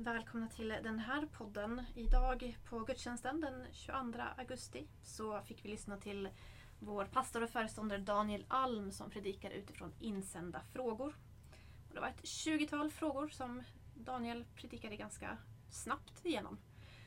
Välkomna 0.00 0.48
till 0.48 0.68
den 0.68 0.98
här 0.98 1.26
podden. 1.26 1.82
Idag 1.94 2.58
på 2.64 2.78
gudstjänsten 2.78 3.40
den 3.40 3.66
22 3.72 4.22
augusti 4.36 4.86
så 5.02 5.40
fick 5.40 5.64
vi 5.64 5.68
lyssna 5.68 5.96
till 5.96 6.28
vår 6.78 7.04
pastor 7.04 7.42
och 7.42 7.50
föreståndare 7.50 7.98
Daniel 7.98 8.44
Alm 8.48 8.92
som 8.92 9.10
predikar 9.10 9.50
utifrån 9.50 9.92
insända 10.00 10.60
frågor. 10.72 11.14
Och 11.88 11.94
det 11.94 12.00
var 12.00 12.08
ett 12.08 12.22
20-tal 12.22 12.90
frågor 12.90 13.28
som 13.28 13.62
Daniel 13.94 14.44
predikade 14.54 14.96
ganska 14.96 15.38
snabbt 15.70 16.24
igenom. 16.24 16.58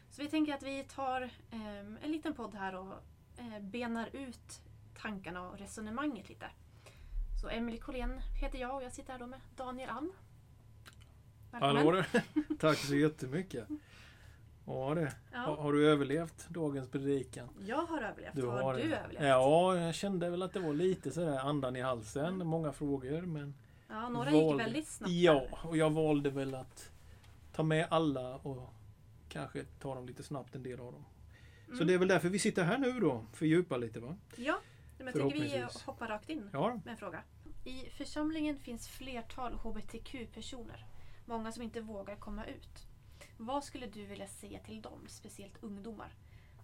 Så 0.09 0.21
vi 0.21 0.27
tänker 0.27 0.53
att 0.53 0.63
vi 0.63 0.83
tar 0.83 1.21
eh, 1.51 1.79
en 1.79 2.11
liten 2.11 2.33
podd 2.33 2.55
här 2.55 2.75
och 2.75 2.93
eh, 3.37 3.59
benar 3.59 4.15
ut 4.15 4.61
tankarna 5.01 5.49
och 5.49 5.59
resonemanget 5.59 6.29
lite. 6.29 6.49
Så 7.41 7.49
Emelie 7.49 7.81
Collén 7.81 8.21
heter 8.41 8.59
jag 8.59 8.75
och 8.75 8.83
jag 8.83 8.93
sitter 8.93 9.11
här 9.11 9.19
då 9.19 9.27
med 9.27 9.41
Daniel 9.55 9.89
Alm. 9.89 10.13
Välkommen. 11.51 11.75
Hallå 11.75 11.91
där. 11.91 12.23
Tack 12.59 12.77
så 12.77 12.95
jättemycket. 12.95 13.67
Ja, 14.65 14.95
det. 14.95 15.13
Ja. 15.31 15.39
Har, 15.39 15.55
har, 15.55 15.73
du 15.73 15.89
överlevt 15.89 16.49
dagens 16.49 16.89
predikan? 16.89 17.49
Jag 17.59 17.85
har 17.85 18.01
överlevt. 18.01 18.35
Du 18.35 18.45
har, 18.45 18.61
har 18.61 18.73
du 18.73 18.95
överlevt? 18.95 19.23
Ja, 19.23 19.77
jag 19.77 19.95
kände 19.95 20.29
väl 20.29 20.41
att 20.41 20.53
det 20.53 20.59
var 20.59 20.73
lite 20.73 21.11
sådär 21.11 21.39
andan 21.39 21.75
i 21.75 21.81
halsen. 21.81 22.25
Mm. 22.25 22.47
Många 22.47 22.71
frågor 22.71 23.21
men... 23.21 23.53
Ja, 23.89 24.09
några 24.09 24.31
valde, 24.31 24.53
gick 24.53 24.59
väldigt 24.59 24.87
snabbt. 24.87 25.11
Ja, 25.11 25.45
och 25.63 25.77
jag 25.77 25.89
valde 25.89 26.29
väl 26.29 26.55
att 26.55 26.91
ta 27.53 27.63
med 27.63 27.87
alla 27.89 28.35
och 28.35 28.73
kanske 29.29 29.63
ta 29.79 29.95
dem 29.95 30.05
lite 30.05 30.23
snabbt 30.23 30.55
en 30.55 30.63
del 30.63 30.79
av 30.79 30.91
dem. 30.91 31.05
Mm. 31.65 31.77
Så 31.77 31.83
det 31.83 31.93
är 31.93 31.97
väl 31.97 32.07
därför 32.07 32.29
vi 32.29 32.39
sitter 32.39 32.63
här 32.63 32.77
nu 32.77 32.99
då. 32.99 33.25
Fördjupa 33.33 33.77
lite 33.77 33.99
va? 33.99 34.17
Ja, 34.35 34.59
men 34.97 35.07
jag 35.07 35.13
tycker 35.13 35.39
vi 35.39 35.65
hoppar 35.85 36.07
rakt 36.07 36.29
in 36.29 36.49
ja. 36.53 36.79
med 36.85 36.91
en 36.91 36.97
fråga. 36.97 37.23
I 37.65 37.89
församlingen 37.89 38.57
finns 38.57 38.87
flertal 38.87 39.53
HBTQ-personer. 39.53 40.85
Många 41.25 41.51
som 41.51 41.63
inte 41.63 41.81
vågar 41.81 42.15
komma 42.15 42.45
ut. 42.45 42.87
Vad 43.37 43.63
skulle 43.63 43.87
du 43.87 44.05
vilja 44.05 44.27
säga 44.27 44.59
till 44.59 44.81
dem, 44.81 45.05
speciellt 45.07 45.63
ungdomar? 45.63 46.13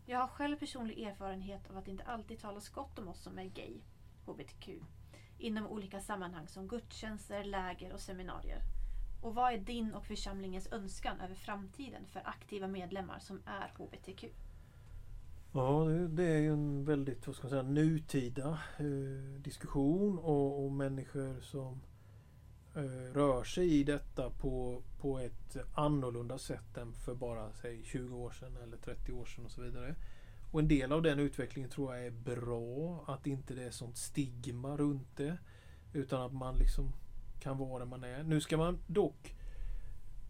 Jag 0.06 0.20
har 0.20 0.28
själv 0.28 0.58
personlig 0.58 1.00
erfarenhet 1.00 1.70
av 1.70 1.78
att 1.78 1.86
det 1.86 1.92
inte 1.92 2.04
alltid 2.04 2.40
talas 2.40 2.70
gott 2.70 3.00
om 3.00 3.08
oss 3.08 3.24
som 3.24 3.40
är 3.40 3.44
gay, 3.44 3.74
HBTQ, 4.26 4.70
inom 5.38 5.68
olika 5.68 6.00
sammanhang 6.00 6.48
som 6.48 6.68
gudstjänster, 6.68 7.44
läger 7.44 7.94
och 7.94 8.00
seminarier. 8.00 8.62
Och 9.22 9.36
vad 9.36 9.54
är 9.54 9.58
din 9.58 9.94
och 9.94 10.06
församlingens 10.06 10.72
önskan 10.72 11.22
över 11.22 11.36
framtiden 11.36 12.06
för 12.08 12.22
aktiva 12.26 12.68
medlemmar 12.68 13.20
som 13.20 13.42
är 13.46 13.74
HBTQ? 13.78 14.26
Ja, 15.54 15.86
det, 16.10 16.24
är 16.24 16.40
ju 16.40 16.54
en 16.54 16.86
väldigt 16.86 17.28
vad 17.28 17.36
ska 17.36 17.44
man 17.44 17.50
säga, 17.50 17.64
nutida 17.64 18.60
eh, 18.78 19.42
diskussion 19.42 20.20
och, 20.20 20.66
och 20.66 20.72
människor 20.72 21.42
som 21.42 21.82
Eh, 21.82 21.97
Eh, 22.78 23.14
rör 23.14 23.44
sig 23.44 23.74
i 23.74 23.84
detta 23.84 24.30
på, 24.30 24.84
på 25.00 25.20
ett 25.20 25.58
annorlunda 25.74 26.38
sätt 26.38 26.78
än 26.78 26.94
för 26.94 27.16
bara 27.16 27.54
säg 27.54 27.84
20 27.86 28.16
år 28.16 28.32
sedan 28.32 28.58
eller 28.64 28.78
30 28.78 29.12
år 29.12 29.26
sedan 29.26 29.46
och 29.46 29.52
så 29.52 29.62
vidare. 29.62 29.96
Och 30.52 30.60
en 30.60 30.68
del 30.68 30.92
av 30.92 31.02
den 31.02 31.20
utvecklingen 31.20 31.70
tror 31.70 31.96
jag 31.96 32.06
är 32.06 32.12
bra. 32.12 33.04
Att 33.08 33.28
inte 33.28 33.54
det 33.54 33.64
är 33.64 33.72
sånt 33.72 33.98
stigma 33.98 34.78
runt 34.78 35.18
det. 35.18 35.38
Utan 35.94 36.22
att 36.22 36.34
man 36.34 36.58
liksom 36.58 36.94
kan 37.40 37.58
vara 37.58 37.80
där 37.80 37.86
man 37.86 38.04
är. 38.04 38.24
Nu 38.24 38.42
ska 38.42 38.58
man 38.58 38.80
dock 38.88 39.36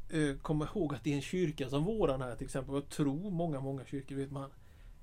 eh, 0.09 0.38
komma 0.38 0.66
ihåg 0.66 0.95
att 0.95 1.08
i 1.08 1.14
en 1.14 1.22
kyrka 1.22 1.70
som 1.70 1.84
våran 1.84 2.22
här 2.22 2.36
till 2.36 2.45
exempel. 2.45 2.76
Jag 2.76 2.89
tror 2.89 3.32
många, 3.32 3.59
många 3.59 3.86
kyrkor 3.86 4.16
vet 4.16 4.32
man 4.32 4.50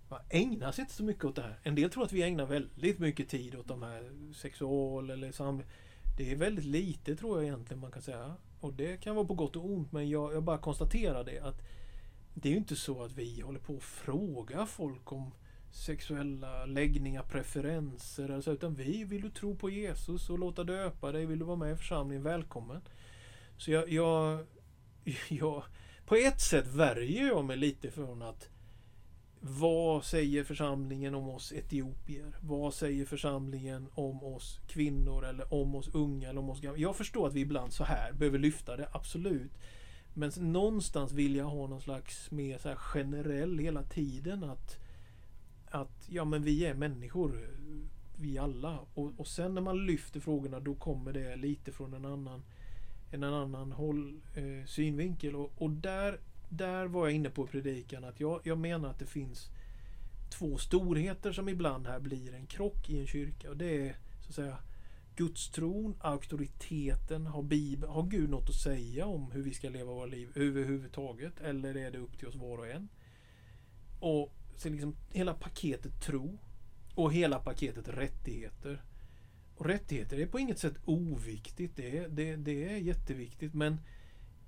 man 0.08 0.20
ägnar 0.29 0.73
sig 0.73 0.83
inte 0.83 0.95
så 0.95 1.05
mycket 1.05 1.25
åt 1.25 1.36
det 1.36 1.42
här. 1.42 1.58
En 1.62 1.75
del 1.75 1.91
tror 1.91 2.05
att 2.05 2.12
vi 2.12 2.23
ägnar 2.23 2.47
väldigt 2.47 2.98
mycket 2.98 3.29
tid 3.29 3.55
åt 3.55 3.69
de 3.69 3.83
här 3.83 4.33
sexual 4.34 5.11
eller 5.11 5.33
samlevnad 5.33 5.70
det 6.17 6.33
är 6.33 6.37
väldigt 6.37 6.65
lite 6.65 7.17
tror 7.17 7.39
jag 7.39 7.45
egentligen 7.45 7.81
man 7.81 7.93
kan 7.93 8.03
säga. 8.03 8.34
Och 8.61 8.73
det 8.73 8.97
kan 8.97 9.15
vara 9.15 9.27
på 9.27 9.34
gott 9.34 9.57
och 9.57 9.70
ont 9.70 9.93
men 9.93 10.09
jag, 10.09 10.34
jag 10.34 10.43
bara 10.43 10.59
konstaterar 10.59 11.25
det 11.25 11.39
att 11.39 11.62
det 12.34 12.48
är 12.48 12.51
ju 12.51 12.59
inte 12.59 12.77
så 12.77 13.03
att 13.03 13.12
vi 13.12 13.41
håller 13.41 13.61
på 13.61 13.77
att 13.77 13.83
fråga 13.83 14.67
folk 14.67 15.12
om 15.12 15.31
sexuella 15.73 16.67
läggningar, 16.67 17.23
preferenser. 17.23 18.24
eller 18.24 18.41
så. 18.41 18.53
utan 18.53 18.74
vi 18.74 19.05
vill 19.05 19.23
du 19.23 19.30
tro 19.30 19.57
på 19.57 19.70
Jesus 19.70 20.30
och 20.30 20.39
låta 20.39 20.64
döpa 20.64 21.13
dig. 21.13 21.27
Vill 21.27 21.39
du 21.39 21.45
vara 21.45 21.57
med 21.57 21.73
i 21.73 21.77
församlingen? 21.77 22.23
Välkommen. 22.23 22.80
Så 23.57 23.70
jag, 23.70 23.89
jag, 23.89 24.47
jag 25.29 25.63
på 26.07 26.14
ett 26.14 26.41
sätt 26.41 26.67
värjer 26.67 27.27
jag 27.27 27.45
mig 27.45 27.57
lite 27.57 27.91
från 27.91 28.23
att 28.23 28.48
vad 29.46 30.05
säger 30.05 30.44
församlingen 30.44 31.14
om 31.14 31.28
oss 31.28 31.52
etiopier? 31.52 32.36
Vad 32.40 32.74
säger 32.74 33.05
församlingen 33.05 33.88
om 33.94 34.24
oss 34.24 34.60
kvinnor 34.66 35.24
eller 35.24 35.55
om 35.55 35.74
oss 35.74 35.88
unga 35.92 36.28
eller 36.28 36.40
om 36.40 36.50
oss 36.50 36.60
gamla? 36.60 36.78
Jag 36.78 36.96
förstår 36.96 37.27
att 37.27 37.34
vi 37.34 37.40
ibland 37.40 37.72
så 37.72 37.84
här 37.84 38.12
behöver 38.12 38.38
lyfta 38.38 38.77
det, 38.77 38.88
absolut. 38.92 39.52
Men 40.14 40.30
någonstans 40.36 41.12
vill 41.12 41.36
jag 41.36 41.44
ha 41.44 41.66
någon 41.66 41.80
slags 41.80 42.30
mer 42.30 42.58
så 42.58 42.74
generell 42.77 43.58
hela 43.58 43.82
tiden 43.82 44.44
att 44.44 44.78
att 45.70 46.08
ja 46.08 46.24
men 46.24 46.42
vi 46.42 46.66
är 46.66 46.74
människor 46.74 47.50
vi 48.16 48.38
alla 48.38 48.78
och, 48.94 49.12
och 49.16 49.26
sen 49.26 49.55
när 49.55 49.62
man 49.62 49.86
lyfter 49.86 50.20
frågorna 50.20 50.61
då 50.61 50.74
kommer 50.74 51.12
det 51.12 51.36
lite 51.36 51.72
från 51.72 51.94
en 51.94 52.05
annan 52.05 52.42
en 53.11 53.24
annan 53.24 53.72
håll, 53.72 54.20
eh, 54.34 54.66
synvinkel 54.66 55.36
och, 55.36 55.52
och 55.56 55.70
där 55.70 56.18
där 56.57 56.87
var 56.87 57.07
jag 57.07 57.15
inne 57.15 57.31
på 57.31 57.47
predikan 57.47 58.05
att 58.05 58.20
jag, 58.20 58.41
jag 58.45 58.59
menar 58.59 58.91
att 58.91 58.98
det 58.98 59.07
finns 59.07 59.51
två 60.31 60.59
storheter 60.59 61.33
som 61.33 61.48
ibland 61.48 61.87
här 61.87 62.01
blir 62.01 62.35
en 62.35 62.47
krock 62.47 62.91
i 62.91 63.01
en 63.01 63.07
kyrka. 63.07 63.51
Och 63.51 63.57
det 63.57 63.89
är 63.89 63.97
så 64.20 64.29
att 64.29 64.35
säga 64.35 64.59
Gudstron, 65.17 65.97
auktoriteten, 66.01 67.27
har, 67.27 67.42
Bibeln, 67.42 67.92
har 67.92 68.03
Gud 68.03 68.31
något 68.31 68.48
att 68.48 68.55
säga 68.55 69.07
om 69.07 69.31
hur 69.31 69.42
vi 69.42 69.55
ska 69.55 69.69
leva 69.69 69.92
våra 69.92 70.07
liv 70.07 70.29
överhuvudtaget? 70.35 71.41
Eller 71.41 71.77
är 71.77 71.91
det 71.91 71.98
upp 71.98 72.19
till 72.19 72.29
oss 72.29 72.35
var 72.35 72.59
och 72.59 72.69
en? 72.69 72.89
Och 74.01 74.33
så 74.57 74.69
liksom 74.69 74.97
hela 75.13 75.35
paketet 75.35 76.03
tro 76.03 76.39
och 76.95 77.13
hela 77.13 77.39
paketet 77.39 77.89
rättigheter. 77.89 78.83
Och 79.57 79.67
rättigheter 79.67 80.21
är 80.21 80.27
på 80.27 80.39
inget 80.39 80.59
sätt 80.59 80.77
oviktigt. 80.85 81.77
Det, 81.77 82.07
det, 82.07 82.36
det 82.36 82.65
är 82.65 82.77
jätteviktigt 82.77 83.55
men 83.55 83.81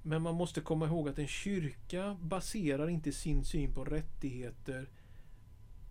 men 0.06 0.22
man 0.22 0.34
måste 0.34 0.60
komma 0.60 0.86
ihåg 0.86 1.08
att 1.08 1.18
en 1.18 1.26
kyrka 1.26 2.16
baserar 2.20 2.88
inte 2.88 3.12
sin 3.12 3.44
syn 3.44 3.74
på 3.74 3.84
rättigheter 3.84 4.88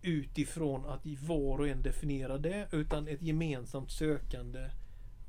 utifrån 0.02 0.86
att 0.86 1.06
var 1.06 1.58
och 1.58 1.68
en 1.68 1.82
definierar 1.82 2.38
det 2.38 2.68
utan 2.72 3.08
ett 3.08 3.22
gemensamt 3.22 3.90
sökande. 3.90 4.70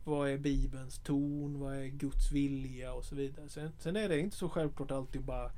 Vad 0.06 0.30
är 0.30 0.38
Bibelns 0.38 1.00
ton? 1.00 1.60
Vad 1.60 1.76
är 1.76 1.86
Guds 1.86 2.32
vilja? 2.32 2.94
Och 2.94 3.06
så 3.06 3.16
vidare. 3.16 3.50
Sen, 3.50 3.72
sen 3.80 3.96
är 3.96 4.10
det 4.10 4.20
inte 4.20 4.38
så 4.38 4.50
självklart 4.50 4.92
alltid 4.92 5.22
att 5.22 5.28
bara 5.28 5.52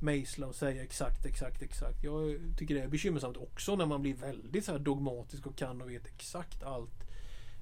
mejsla 0.00 0.46
och 0.46 0.54
säga 0.54 0.82
exakt, 0.82 1.26
exakt, 1.26 1.62
exakt. 1.62 2.04
Jag 2.04 2.38
tycker 2.58 2.74
det 2.74 2.82
är 2.82 2.88
bekymmersamt 2.88 3.36
också 3.36 3.76
när 3.76 3.86
man 3.86 4.02
blir 4.02 4.14
väldigt 4.14 4.64
så 4.64 4.78
dogmatisk 4.78 5.46
och 5.46 5.56
kan 5.56 5.82
och 5.82 5.90
vet 5.90 6.06
exakt 6.06 6.62
allt 6.62 7.10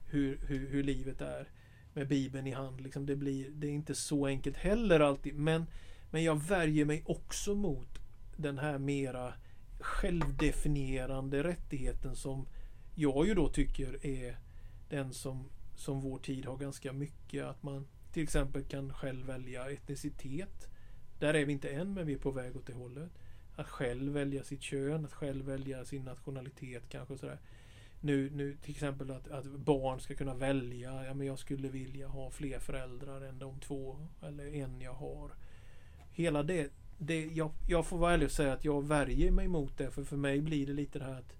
hur, 0.06 0.40
hur, 0.46 0.68
hur 0.68 0.82
livet 0.82 1.20
är 1.20 1.48
med 1.94 2.08
Bibeln 2.08 2.46
i 2.46 2.50
hand. 2.50 2.80
Liksom 2.80 3.06
det, 3.06 3.16
blir, 3.16 3.50
det 3.50 3.66
är 3.66 3.70
inte 3.70 3.94
så 3.94 4.26
enkelt 4.26 4.56
heller 4.56 5.00
alltid. 5.00 5.34
Men, 5.34 5.66
men 6.10 6.24
jag 6.24 6.42
värjer 6.42 6.84
mig 6.84 7.02
också 7.06 7.54
mot 7.54 7.98
den 8.36 8.58
här 8.58 8.78
mera 8.78 9.34
självdefinierande 9.80 11.42
rättigheten 11.42 12.16
som 12.16 12.46
jag 12.94 13.26
ju 13.26 13.34
då 13.34 13.48
tycker 13.48 14.06
är 14.06 14.36
den 14.88 15.12
som, 15.12 15.44
som 15.76 16.00
vår 16.00 16.18
tid 16.18 16.46
har 16.46 16.56
ganska 16.56 16.92
mycket. 16.92 17.44
Att 17.44 17.62
man 17.62 17.86
till 18.12 18.22
exempel 18.22 18.64
kan 18.64 18.92
själv 18.92 19.26
välja 19.26 19.70
etnicitet. 19.70 20.68
Där 21.18 21.34
är 21.34 21.44
vi 21.44 21.52
inte 21.52 21.68
än, 21.68 21.94
men 21.94 22.06
vi 22.06 22.12
är 22.12 22.18
på 22.18 22.30
väg 22.30 22.56
åt 22.56 22.66
det 22.66 22.72
hållet. 22.72 23.10
Att 23.56 23.68
själv 23.68 24.12
välja 24.12 24.44
sitt 24.44 24.62
kön, 24.62 25.04
att 25.04 25.12
själv 25.12 25.44
välja 25.44 25.84
sin 25.84 26.04
nationalitet 26.04 26.82
kanske. 26.88 27.18
sådär 27.18 27.38
nu, 28.00 28.30
nu 28.30 28.56
till 28.56 28.70
exempel 28.70 29.10
att, 29.10 29.28
att 29.28 29.46
barn 29.46 30.00
ska 30.00 30.14
kunna 30.14 30.34
välja. 30.34 31.04
Ja, 31.04 31.14
men 31.14 31.26
jag 31.26 31.38
skulle 31.38 31.68
vilja 31.68 32.08
ha 32.08 32.30
fler 32.30 32.58
föräldrar 32.58 33.20
än 33.20 33.38
de 33.38 33.60
två 33.60 34.06
eller 34.22 34.54
en 34.54 34.80
jag 34.80 34.94
har. 34.94 35.30
Hela 36.10 36.42
det, 36.42 36.72
det 36.98 37.26
jag, 37.26 37.52
jag 37.68 37.86
får 37.86 37.98
vara 37.98 38.12
ärlig 38.12 38.26
och 38.26 38.32
säga 38.32 38.52
att 38.52 38.64
jag 38.64 38.86
värjer 38.86 39.30
mig 39.30 39.48
mot 39.48 39.78
det. 39.78 39.90
För 39.90 40.04
för 40.04 40.16
mig 40.16 40.40
blir 40.40 40.66
det 40.66 40.72
lite 40.72 40.98
det 40.98 41.04
här 41.04 41.18
att 41.18 41.36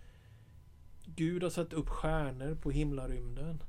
Gud 1.04 1.42
har 1.42 1.50
satt 1.50 1.72
upp 1.72 1.88
stjärnor 1.88 2.54
på 2.54 2.70
himlarymden. 2.70 3.62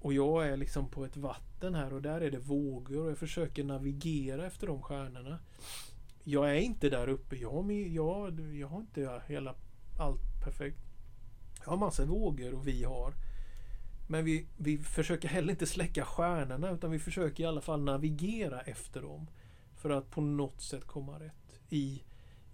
Och 0.00 0.12
jag 0.12 0.48
är 0.48 0.56
liksom 0.56 0.88
på 0.88 1.04
ett 1.04 1.16
vatten 1.16 1.74
här 1.74 1.92
och 1.92 2.02
där 2.02 2.20
är 2.20 2.30
det 2.30 2.38
vågor 2.38 3.04
och 3.04 3.10
jag 3.10 3.18
försöker 3.18 3.64
navigera 3.64 4.46
efter 4.46 4.66
de 4.66 4.82
stjärnorna. 4.82 5.38
Jag 6.24 6.50
är 6.50 6.60
inte 6.60 6.90
där 6.90 7.08
uppe. 7.08 7.36
Jag, 7.36 7.72
jag, 7.72 8.40
jag 8.54 8.68
har 8.68 8.80
inte 8.80 9.22
hela 9.26 9.54
allt 9.98 10.44
perfekt 10.44 10.83
har 11.64 11.76
massor 11.76 12.04
vågor 12.04 12.54
och 12.54 12.68
vi 12.68 12.84
har. 12.84 13.14
Men 14.06 14.24
vi, 14.24 14.46
vi 14.56 14.78
försöker 14.78 15.28
heller 15.28 15.50
inte 15.50 15.66
släcka 15.66 16.04
stjärnorna 16.04 16.70
utan 16.70 16.90
vi 16.90 16.98
försöker 16.98 17.44
i 17.44 17.46
alla 17.46 17.60
fall 17.60 17.82
navigera 17.82 18.60
efter 18.60 19.02
dem. 19.02 19.26
För 19.76 19.90
att 19.90 20.10
på 20.10 20.20
något 20.20 20.60
sätt 20.60 20.84
komma 20.84 21.20
rätt 21.20 21.60
i, 21.68 22.02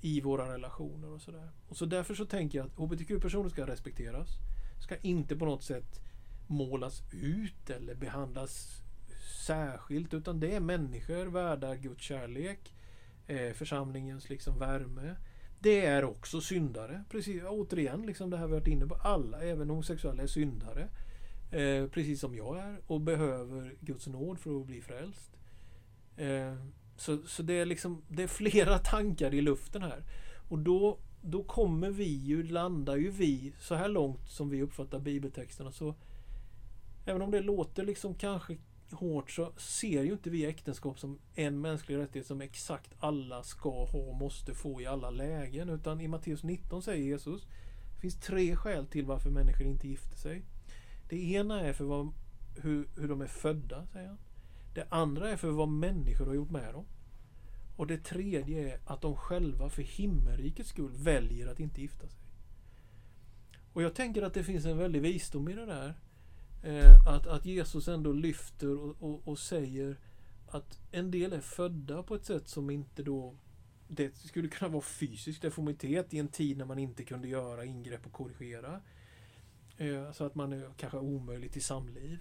i 0.01 0.21
våra 0.21 0.55
relationer 0.55 1.11
och 1.11 1.21
sådär. 1.21 1.51
Och 1.69 1.77
så 1.77 1.85
därför 1.87 2.15
så 2.15 2.25
tänker 2.25 2.59
jag 2.59 2.67
att 2.67 2.77
HBTQ-personer 2.77 3.49
ska 3.49 3.67
respekteras. 3.67 4.29
Ska 4.85 4.97
inte 4.97 5.37
på 5.37 5.45
något 5.45 5.63
sätt 5.63 6.01
målas 6.47 7.03
ut 7.13 7.71
eller 7.71 7.95
behandlas 7.95 8.83
särskilt 9.47 10.15
utan 10.15 10.41
det 10.41 10.55
är 10.55 10.61
människor 10.61 11.27
värda 11.27 11.77
Guds 11.77 12.03
kärlek. 12.03 12.75
Eh, 13.27 13.53
församlingens 13.53 14.29
liksom 14.29 14.59
värme. 14.59 15.17
Det 15.63 15.87
är 15.87 16.05
också 16.05 16.41
syndare. 16.41 17.05
Precis, 17.11 17.43
återigen, 17.49 18.03
liksom 18.03 18.31
det 18.31 18.37
här 18.37 18.47
vi 18.47 18.53
varit 18.53 18.67
inne 18.67 18.87
på. 18.87 18.95
Alla, 18.95 19.41
även 19.41 19.71
homosexuella, 19.71 20.23
är 20.23 20.27
syndare. 20.27 20.89
Eh, 21.51 21.87
precis 21.87 22.21
som 22.21 22.35
jag 22.35 22.59
är 22.59 22.77
och 22.87 23.01
behöver 23.01 23.75
Guds 23.81 24.07
nåd 24.07 24.39
för 24.39 24.61
att 24.61 24.67
bli 24.67 24.81
frälst. 24.81 25.31
Eh, 26.17 26.55
så 26.97 27.19
så 27.27 27.43
det, 27.43 27.55
är 27.55 27.67
liksom, 27.67 28.03
det 28.09 28.23
är 28.23 28.27
flera 28.27 28.79
tankar 28.85 29.35
i 29.35 29.41
luften 29.41 29.83
här. 29.83 30.05
Och 30.49 30.59
då, 30.59 30.99
då 31.23 31.43
kommer 31.43 31.91
vi 31.91 32.09
ju, 32.09 32.43
landar 32.43 32.97
ju 32.97 33.11
vi, 33.11 33.53
så 33.59 33.75
här 33.75 33.89
långt 33.89 34.29
som 34.29 34.51
vi 34.51 34.63
uppfattar 34.63 34.99
bibeltexterna, 34.99 35.73
så 35.73 35.95
även 37.07 37.23
om 37.23 37.31
det 37.31 37.41
låter 37.41 37.85
liksom 37.85 38.15
kanske 38.15 38.57
hårt 38.93 39.31
så 39.31 39.53
ser 39.57 40.03
ju 40.03 40.13
inte 40.13 40.31
vi 40.31 40.47
äktenskap 40.47 40.99
som 40.99 41.19
en 41.35 41.61
mänsklig 41.61 41.97
rättighet 41.97 42.27
som 42.27 42.41
exakt 42.41 42.91
alla 42.99 43.43
ska 43.43 43.85
ha 43.85 43.99
och 43.99 44.17
måste 44.17 44.55
få 44.55 44.81
i 44.81 44.87
alla 44.87 45.11
lägen. 45.11 45.69
Utan 45.69 46.01
i 46.01 46.09
Matteus 46.09 46.43
19 46.43 46.83
säger 46.83 47.05
Jesus 47.05 47.47
det 47.95 48.01
finns 48.01 48.21
tre 48.21 48.57
skäl 48.57 48.87
till 48.87 49.07
varför 49.07 49.31
människor 49.31 49.67
inte 49.67 49.89
gifter 49.89 50.17
sig. 50.17 50.43
Det 51.09 51.33
ena 51.33 51.61
är 51.61 51.73
för 51.73 51.85
vad, 51.85 52.13
hur, 52.57 52.89
hur 52.97 53.09
de 53.09 53.21
är 53.21 53.27
födda, 53.27 53.87
säger 53.87 54.09
han. 54.09 54.19
Det 54.75 54.87
andra 54.91 55.31
är 55.31 55.37
för 55.37 55.51
vad 55.51 55.69
människor 55.69 56.27
har 56.27 56.35
gjort 56.35 56.51
med 56.51 56.75
dem. 56.75 56.85
Och 57.77 57.87
det 57.87 57.99
tredje 57.99 58.73
är 58.73 58.81
att 58.85 59.01
de 59.01 59.17
själva 59.17 59.71
för 59.71 59.83
himmelrikets 59.83 60.69
skull 60.69 60.93
väljer 60.93 61.47
att 61.47 61.61
inte 61.61 61.81
gifta 61.81 62.09
sig. 62.09 62.21
Och 63.73 63.83
jag 63.83 63.95
tänker 63.95 64.23
att 64.23 64.35
det 64.35 64.45
finns 64.45 64.65
en 64.65 64.79
väldig 64.79 65.03
visdom 65.03 65.49
i 65.49 65.55
det 65.55 65.67
där. 65.67 65.95
Eh, 66.63 67.07
att, 67.07 67.27
att 67.27 67.45
Jesus 67.45 67.89
ändå 67.89 68.13
lyfter 68.13 68.79
och, 68.79 68.97
och, 69.01 69.29
och, 69.29 69.39
säger 69.39 69.97
att 70.49 70.79
en 70.91 71.11
del 71.11 71.33
är 71.33 71.41
födda 71.41 72.03
på 72.03 72.15
ett 72.15 72.25
sätt 72.25 72.49
som 72.49 72.71
inte 72.71 73.03
då 73.03 73.37
det 73.89 74.17
skulle 74.17 74.49
kunna 74.49 74.71
vara 74.71 74.83
fysisk 74.83 75.43
deformitet 75.43 76.15
i 76.15 76.19
en 76.19 76.29
tid 76.29 76.59
när 76.59 76.65
man 76.65 76.79
inte 76.79 77.05
kunde 77.05 77.29
göra 77.29 77.65
ingrepp 77.65 78.07
och 78.07 78.13
korrigera. 78.13 78.81
Eh, 79.77 80.13
så 80.13 80.25
att 80.25 80.35
man 80.35 80.53
är 80.53 80.71
kanske 80.77 80.99
omöjligt 80.99 81.57
i 81.57 81.61
samliv. 81.61 82.19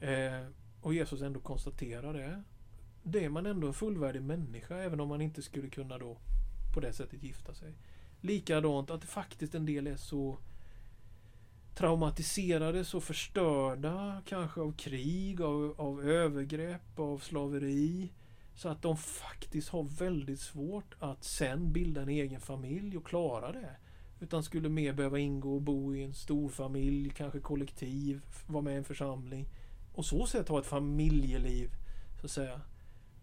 Eh, 0.00 0.46
och 0.80 0.94
Jesus 0.94 1.22
ändå 1.22 1.40
konstaterar 1.40 2.14
det. 2.14 2.42
Det 3.02 3.24
är 3.24 3.28
man 3.28 3.46
ändå 3.46 3.66
en 3.66 3.74
fullvärdig 3.74 4.22
människa 4.22 4.76
även 4.76 5.00
om 5.00 5.08
man 5.08 5.20
inte 5.20 5.42
skulle 5.42 5.68
kunna 5.70 5.98
då 5.98 6.18
på 6.74 6.80
det 6.80 6.92
sättet 6.92 7.22
gifta 7.22 7.54
sig. 7.54 7.74
Likadant 8.20 8.90
att 8.90 9.04
faktiskt 9.04 9.54
en 9.54 9.66
del 9.66 9.86
är 9.86 9.96
så 9.96 10.38
traumatiserade, 11.74 12.84
så 12.84 13.00
förstörda 13.00 14.22
kanske 14.26 14.60
av 14.60 14.72
krig, 14.72 15.40
av, 15.40 15.74
av 15.78 16.04
övergrepp, 16.04 16.98
av 16.98 17.18
slaveri. 17.18 18.12
Så 18.54 18.68
att 18.68 18.82
de 18.82 18.96
faktiskt 18.96 19.68
har 19.68 19.82
väldigt 19.82 20.40
svårt 20.40 20.94
att 20.98 21.24
sen 21.24 21.72
bilda 21.72 22.02
en 22.02 22.08
egen 22.08 22.40
familj 22.40 22.96
och 22.96 23.06
klara 23.06 23.52
det. 23.52 23.76
Utan 24.20 24.42
skulle 24.42 24.68
mer 24.68 24.92
behöva 24.92 25.18
ingå 25.18 25.54
och 25.54 25.62
bo 25.62 25.94
i 25.94 26.02
en 26.02 26.14
stor 26.14 26.48
familj, 26.48 27.10
kanske 27.10 27.40
kollektiv, 27.40 28.24
vara 28.46 28.62
med 28.62 28.74
i 28.74 28.76
en 28.76 28.84
församling. 28.84 29.48
Och 29.94 30.06
så 30.06 30.26
sätt 30.26 30.48
ha 30.48 30.60
ett 30.60 30.66
familjeliv, 30.66 31.70
så 32.20 32.26
att 32.26 32.30
säga. 32.30 32.60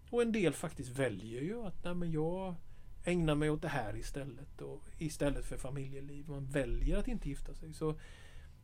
Och 0.09 0.21
en 0.21 0.31
del 0.31 0.53
faktiskt 0.53 0.89
väljer 0.89 1.41
ju 1.41 1.65
att 1.65 1.83
nej 1.83 1.95
men 1.95 2.11
jag 2.11 2.55
ägnar 3.03 3.35
mig 3.35 3.49
åt 3.49 3.61
det 3.61 3.67
här 3.67 3.97
istället. 3.97 4.61
Och, 4.61 4.83
istället 4.97 5.45
för 5.45 5.57
familjeliv. 5.57 6.29
Man 6.29 6.45
väljer 6.45 6.97
att 6.97 7.07
inte 7.07 7.29
gifta 7.29 7.53
sig. 7.53 7.73
Så 7.73 7.95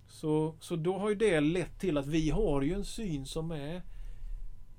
så, 0.07 0.55
så 0.59 0.75
då 0.75 0.97
har 0.97 1.09
ju 1.09 1.15
det 1.15 1.39
lett 1.39 1.79
till 1.79 1.97
att 1.97 2.07
vi 2.07 2.29
har 2.29 2.61
ju 2.61 2.73
en 2.73 2.85
syn 2.85 3.25
som 3.25 3.51
är 3.51 3.81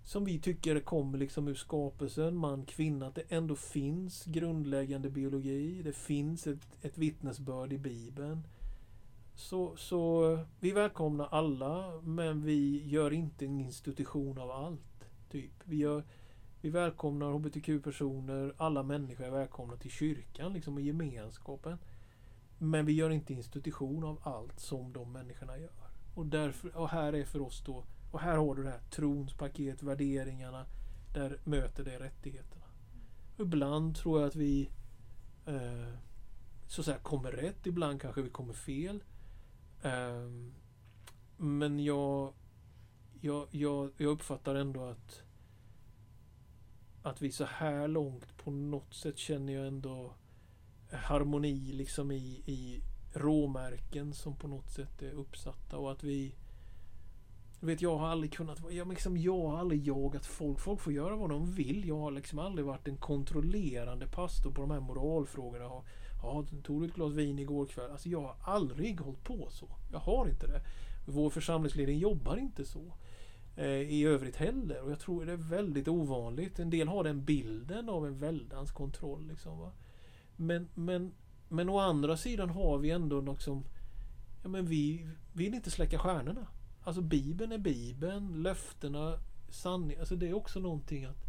som 0.04 0.24
vi 0.24 0.38
tycker 0.38 0.80
kommer 0.80 1.18
liksom 1.18 1.48
ur 1.48 1.54
skapelsen, 1.54 2.36
man, 2.36 2.64
kvinna, 2.64 3.06
att 3.06 3.14
det 3.14 3.24
ändå 3.28 3.56
finns 3.56 4.24
grundläggande 4.24 5.10
biologi. 5.10 5.82
Det 5.82 5.92
finns 5.92 6.46
ett, 6.46 6.68
ett 6.82 6.98
vittnesbörd 6.98 7.72
i 7.72 7.78
Bibeln. 7.78 8.46
Så, 9.34 9.76
så 9.76 10.38
vi 10.60 10.70
välkomnar 10.70 11.28
alla, 11.30 12.00
men 12.02 12.42
vi 12.42 12.88
gör 12.88 13.12
inte 13.12 13.44
en 13.44 13.60
institution 13.60 14.38
av 14.38 14.50
allt. 14.50 14.80
Typ. 15.30 15.52
Vi, 15.64 15.76
gör, 15.76 16.04
vi 16.60 16.70
välkomnar 16.70 17.32
hbtq-personer, 17.32 18.54
alla 18.56 18.82
människor 18.82 19.24
är 19.24 19.30
välkomna 19.30 19.76
till 19.76 19.90
kyrkan 19.90 20.52
liksom, 20.52 20.74
och 20.74 20.80
gemenskapen. 20.80 21.78
Men 22.58 22.86
vi 22.86 22.92
gör 22.92 23.10
inte 23.10 23.32
institution 23.32 24.04
av 24.04 24.18
allt 24.22 24.60
som 24.60 24.92
de 24.92 25.12
människorna 25.12 25.58
gör. 25.58 25.90
Och, 26.14 26.26
därför, 26.26 26.76
och 26.76 26.88
här 26.88 27.12
är 27.12 27.24
för 27.24 27.40
oss 27.40 27.62
då, 27.66 27.84
och 28.10 28.20
här 28.20 28.36
har 28.36 28.54
du 28.54 28.62
det 28.62 28.70
här 28.70 28.82
trons 28.90 29.34
paket, 29.34 29.82
värderingarna. 29.82 30.66
Där 31.14 31.38
möter 31.44 31.84
det 31.84 31.98
rättigheterna. 31.98 32.64
Ibland 33.38 33.96
tror 33.96 34.20
jag 34.20 34.28
att 34.28 34.36
vi 34.36 34.70
eh, 35.46 35.94
så 36.66 36.80
att 36.80 36.84
säga 36.84 36.98
kommer 36.98 37.32
rätt, 37.32 37.66
ibland 37.66 38.00
kanske 38.00 38.22
vi 38.22 38.30
kommer 38.30 38.52
fel. 38.52 39.04
Eh, 39.82 40.30
men 41.36 41.84
jag, 41.84 42.32
jag, 43.20 43.46
jag, 43.50 43.90
jag 43.96 44.10
uppfattar 44.10 44.54
ändå 44.54 44.84
att 44.84 45.22
att 47.02 47.22
vi 47.22 47.32
så 47.32 47.44
här 47.44 47.88
långt 47.88 48.36
på 48.36 48.50
något 48.50 48.94
sätt 48.94 49.18
känner 49.18 49.52
jag 49.52 49.66
ändå 49.66 50.14
harmoni 50.96 51.72
liksom 51.72 52.10
i, 52.10 52.42
i 52.46 52.82
råmärken 53.12 54.12
som 54.12 54.36
på 54.36 54.48
något 54.48 54.70
sätt 54.70 55.02
är 55.02 55.12
uppsatta 55.12 55.76
och 55.78 55.92
att 55.92 56.04
vi 56.04 56.34
jag 57.64 57.66
vet, 57.66 57.82
jag 57.82 57.96
har 57.96 58.08
aldrig 58.08 58.32
kunnat... 58.32 58.58
Jag, 58.70 58.88
liksom, 58.88 59.16
jag 59.16 59.48
har 59.48 59.58
aldrig 59.58 59.86
jagat 59.86 60.26
folk. 60.26 60.60
Folk 60.60 60.80
får 60.80 60.92
göra 60.92 61.16
vad 61.16 61.30
de 61.30 61.52
vill. 61.52 61.88
Jag 61.88 61.98
har 61.98 62.10
liksom 62.10 62.38
aldrig 62.38 62.66
varit 62.66 62.88
en 62.88 62.96
kontrollerande 62.96 64.06
pastor 64.06 64.50
på 64.50 64.60
de 64.60 64.70
här 64.70 64.80
moralfrågorna. 64.80 65.64
Ja, 66.22 66.46
tog 66.64 66.82
du 66.82 66.86
ett 66.86 66.94
glas 66.94 67.12
vin 67.12 67.38
igår 67.38 67.66
kväll? 67.66 67.90
Alltså 67.90 68.08
jag 68.08 68.20
har 68.20 68.36
aldrig 68.40 69.00
hållit 69.00 69.24
på 69.24 69.48
så. 69.50 69.68
Jag 69.92 69.98
har 69.98 70.28
inte 70.28 70.46
det. 70.46 70.60
Vår 71.06 71.30
församlingsledning 71.30 71.98
jobbar 71.98 72.36
inte 72.36 72.64
så. 72.64 72.92
Eh, 73.56 73.66
I 73.66 74.04
övrigt 74.04 74.36
heller. 74.36 74.82
Och 74.82 74.90
jag 74.90 75.00
tror 75.00 75.24
det 75.24 75.32
är 75.32 75.36
väldigt 75.36 75.88
ovanligt. 75.88 76.58
En 76.58 76.70
del 76.70 76.88
har 76.88 77.04
den 77.04 77.24
bilden 77.24 77.88
av 77.88 78.06
en 78.06 78.18
väldans 78.18 78.72
kontroll. 78.72 79.28
Liksom, 79.28 79.58
va? 79.58 79.72
Men, 80.36 80.68
men, 80.74 81.12
men 81.48 81.68
å 81.68 81.78
andra 81.78 82.16
sidan 82.16 82.50
har 82.50 82.78
vi 82.78 82.90
ändå 82.90 83.20
liksom 83.20 83.64
Ja 84.42 84.48
men 84.48 84.66
vi 84.66 85.08
vill 85.32 85.54
inte 85.54 85.70
släcka 85.70 85.98
stjärnorna. 85.98 86.46
Alltså 86.82 87.02
Bibeln 87.02 87.52
är 87.52 87.58
Bibeln, 87.58 88.42
löftena, 88.42 89.18
sanning. 89.48 89.98
Alltså 89.98 90.16
det 90.16 90.28
är 90.28 90.34
också 90.34 90.60
någonting 90.60 91.04
att 91.04 91.24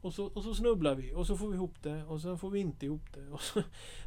och 0.00 0.14
så, 0.14 0.26
och 0.26 0.42
så 0.42 0.54
snubblar 0.54 0.94
vi 0.94 1.14
och 1.14 1.26
så 1.26 1.36
får 1.36 1.48
vi 1.48 1.54
ihop 1.54 1.82
det 1.82 2.04
och 2.04 2.20
sen 2.20 2.38
får 2.38 2.50
vi 2.50 2.60
inte 2.60 2.86
ihop 2.86 3.12
det. 3.14 3.28
Och 3.28 3.40
så, 3.40 3.62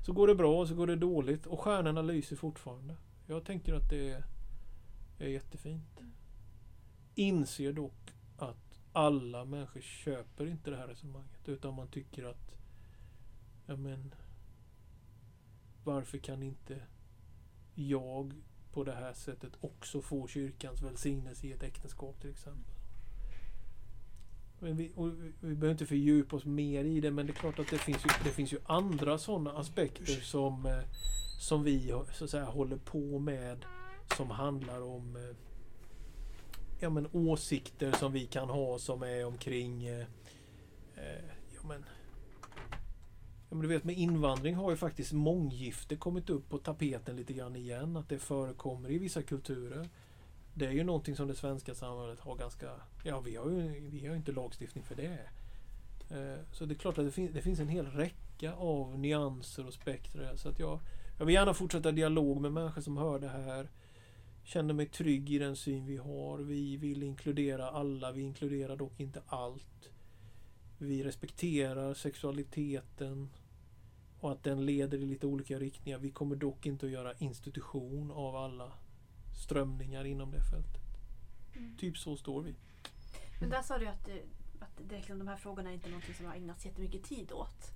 så 0.05 0.13
går 0.13 0.27
det 0.27 0.35
bra 0.35 0.59
och 0.59 0.67
så 0.67 0.75
går 0.75 0.87
det 0.87 0.95
dåligt 0.95 1.45
och 1.45 1.59
stjärnorna 1.59 2.01
lyser 2.01 2.35
fortfarande. 2.35 2.95
Jag 3.25 3.45
tänker 3.45 3.73
att 3.73 3.89
det 3.89 4.09
är, 4.09 4.23
är 5.19 5.27
jättefint. 5.27 5.99
Inser 7.15 7.73
dock 7.73 8.13
att 8.37 8.79
alla 8.93 9.45
människor 9.45 9.81
köper 9.81 10.45
inte 10.45 10.69
det 10.69 10.77
här 10.77 10.87
resonemanget 10.87 11.49
utan 11.49 11.73
man 11.73 11.87
tycker 11.87 12.23
att 12.23 12.57
Ja 13.67 13.75
men 13.75 14.13
varför 15.83 16.17
kan 16.17 16.43
inte 16.43 16.79
jag 17.75 18.33
på 18.71 18.83
det 18.83 18.91
här 18.91 19.13
sättet 19.13 19.53
också 19.61 20.01
få 20.01 20.27
kyrkans 20.27 20.81
välsignelse 20.81 21.47
i 21.47 21.51
ett 21.51 21.63
äktenskap 21.63 22.21
till 22.21 22.29
exempel. 22.29 22.73
Men 24.59 24.77
vi, 24.77 24.91
vi 25.39 25.55
behöver 25.55 25.71
inte 25.71 25.85
fördjupa 25.85 26.35
oss 26.35 26.45
mer 26.45 26.85
i 26.85 27.01
det 27.01 27.11
men 27.11 27.25
det 27.25 27.31
är 27.31 27.35
klart 27.35 27.59
att 27.59 27.69
det 27.69 27.77
finns 27.77 28.05
ju, 28.05 28.09
det 28.23 28.29
finns 28.29 28.53
ju 28.53 28.59
andra 28.65 29.17
sådana 29.17 29.51
aspekter 29.51 30.05
som, 30.05 30.65
eh, 30.65 30.83
som 31.39 31.63
vi 31.63 31.93
så 32.13 32.23
att 32.23 32.29
säga, 32.29 32.45
håller 32.45 32.77
på 32.77 33.19
med 33.19 33.65
som 34.15 34.29
handlar 34.29 34.81
om 34.81 35.15
eh, 35.15 35.35
ja, 36.79 36.89
men 36.89 37.07
åsikter 37.11 37.91
som 37.91 38.11
vi 38.11 38.25
kan 38.25 38.49
ha 38.49 38.79
som 38.79 39.03
är 39.03 39.25
omkring 39.25 39.85
eh, 39.85 40.05
eh 40.95 41.25
ja, 41.55 41.67
men 41.67 41.85
Ja, 43.49 43.55
men 43.55 43.61
du 43.61 43.67
vet 43.67 43.83
med 43.83 43.97
invandring 43.97 44.55
har 44.55 44.71
ju 44.71 44.77
faktiskt 44.77 45.13
månggifte 45.13 45.95
kommit 45.95 46.29
upp 46.29 46.49
på 46.49 46.57
tapeten 46.57 47.15
lite 47.15 47.33
grann 47.33 47.55
igen. 47.55 47.97
Att 47.97 48.09
det 48.09 48.19
förekommer 48.19 48.91
i 48.91 48.97
vissa 48.97 49.21
kulturer. 49.21 49.89
Det 50.53 50.65
är 50.65 50.71
ju 50.71 50.83
någonting 50.83 51.15
som 51.15 51.27
det 51.27 51.35
svenska 51.35 51.75
samhället 51.75 52.19
har 52.19 52.35
ganska... 52.35 52.71
Ja, 53.03 53.19
vi 53.19 53.35
har 53.35 53.49
ju 53.49 53.89
vi 53.89 54.07
har 54.07 54.15
inte 54.15 54.31
lagstiftning 54.31 54.83
för 54.83 54.95
det. 54.95 55.19
Eh, 56.09 56.39
så 56.51 56.65
det 56.65 56.73
är 56.73 56.77
klart 56.77 56.97
att 56.97 57.05
det, 57.05 57.11
fin 57.11 57.31
det 57.33 57.41
finns 57.41 57.59
en 57.59 57.67
hel 57.67 57.85
räcka 57.85 58.53
av 58.53 58.99
nyanser 58.99 59.67
och 59.67 59.73
spektra. 59.73 60.37
Så 60.37 60.49
att 60.49 60.59
jag, 60.59 60.79
jag 61.17 61.25
vill 61.25 61.35
gärna 61.35 61.53
fortsätta 61.53 61.91
dialog 61.91 62.41
med 62.41 62.51
människor 62.51 62.81
som 62.81 62.97
hör 62.97 63.19
det 63.19 63.29
här. 63.29 63.69
Känner 64.43 64.73
mig 64.73 64.85
trygg 64.85 65.29
i 65.29 65.37
den 65.37 65.55
syn 65.55 65.85
vi 65.85 65.97
har. 65.97 66.37
Vi 66.37 66.77
vill 66.77 67.03
inkludera 67.03 67.69
alla. 67.69 68.11
Vi 68.11 68.21
inkluderar 68.21 68.75
dock 68.75 68.99
inte 68.99 69.21
allt. 69.27 69.89
Vi 70.77 71.03
respekterar 71.03 71.93
sexualiteten 71.93 73.29
och 74.19 74.31
att 74.31 74.43
den 74.43 74.65
leder 74.65 74.97
i 74.97 75.05
lite 75.05 75.27
olika 75.27 75.59
riktningar. 75.59 75.99
Vi 75.99 76.11
kommer 76.11 76.35
dock 76.35 76.65
inte 76.65 76.85
att 76.85 76.91
göra 76.91 77.13
institution 77.13 78.11
av 78.11 78.35
alla 78.35 78.71
strömningar 79.43 80.05
inom 80.05 80.31
det 80.31 80.41
fältet. 80.41 80.81
Mm. 81.55 81.77
Typ 81.77 81.97
så 81.97 82.17
står 82.17 82.41
vi. 82.41 82.55
Men 83.39 83.49
där 83.49 83.61
sa 83.61 83.77
du 83.77 83.87
att, 83.87 84.09
att 84.59 84.89
det, 84.89 84.97
liksom, 84.97 85.19
de 85.19 85.27
här 85.27 85.37
frågorna 85.37 85.69
är 85.69 85.73
inte 85.73 85.89
någonting 85.89 86.15
som 86.15 86.25
har 86.25 86.35
ägnats 86.35 86.65
jättemycket 86.65 87.03
tid 87.03 87.31
åt? 87.31 87.71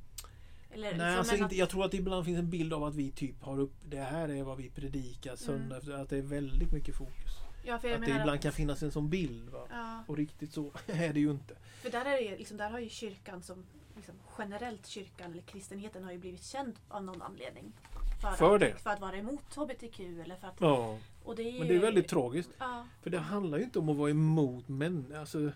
Eller, 0.74 0.98
Nej, 0.98 1.18
alltså 1.18 1.36
inte, 1.36 1.56
jag 1.56 1.70
tror 1.70 1.86
att 1.86 1.92
det 1.92 1.98
ibland 1.98 2.26
finns 2.26 2.40
en 2.40 2.50
bild 2.50 2.74
av 2.74 2.84
att 2.84 2.96
vi 2.96 3.12
typ 3.12 3.44
har 3.44 3.60
upp, 3.60 3.74
det 3.86 4.00
här 4.00 4.30
är 4.30 4.44
vad 4.44 4.58
vi 4.58 4.70
predikar 4.70 5.36
söndag 5.36 5.82
mm. 5.84 6.02
Att 6.02 6.10
det 6.10 6.18
är 6.18 6.22
väldigt 6.22 6.72
mycket 6.72 6.96
fokus. 6.96 7.32
Ja, 7.64 7.76
att 7.76 7.82
det 7.82 7.96
ibland 7.96 8.30
att... 8.30 8.42
kan 8.42 8.52
finnas 8.52 8.84
en 8.84 8.92
sån 8.92 9.10
bild. 9.10 9.50
Va? 9.50 9.68
Ja. 9.70 10.04
Och 10.08 10.18
riktigt 10.18 10.54
så 10.54 10.72
är 10.88 11.14
det 11.14 11.20
ju 11.20 11.32
inte. 11.32 11.56
För 11.82 11.90
där, 11.90 12.06
är 12.06 12.32
det, 12.32 12.38
liksom, 12.38 12.58
där 12.58 12.70
har 12.70 12.80
ju 12.80 12.90
kyrkan 12.90 13.44
som 13.44 13.66
liksom, 13.96 14.16
generellt 14.38 14.88
kyrkan 14.88 15.32
eller 15.32 15.42
kristenheten 15.42 16.04
har 16.04 16.12
ju 16.12 16.18
blivit 16.18 16.44
känd 16.44 16.74
av 16.90 17.04
någon 17.04 17.22
anledning. 17.22 17.74
För, 18.22 18.32
för 18.32 18.56
att, 18.56 18.62
det? 18.62 18.76
För 18.76 18.90
att 18.90 19.02
vara 19.02 19.18
emot 19.18 19.56
HBTQ 19.56 20.00
eller 20.00 20.36
för 20.36 20.48
att... 20.48 20.56
Ja. 20.60 20.98
Och 21.24 21.36
det 21.36 21.44
är 21.44 21.52
ju, 21.52 21.60
Men 21.60 21.68
det 21.68 21.76
är 21.76 21.80
väldigt 21.80 22.08
tragiskt. 22.08 22.50
Ja. 22.60 22.88
För 23.02 23.10
det 23.10 23.20
handlar 23.20 23.58
ju 23.58 23.64
inte 23.64 23.80
om 23.80 23.90
att 23.90 23.98
vara 23.98 24.10
emot 24.10 24.68
män. 24.68 25.14
Alltså, 25.18 25.52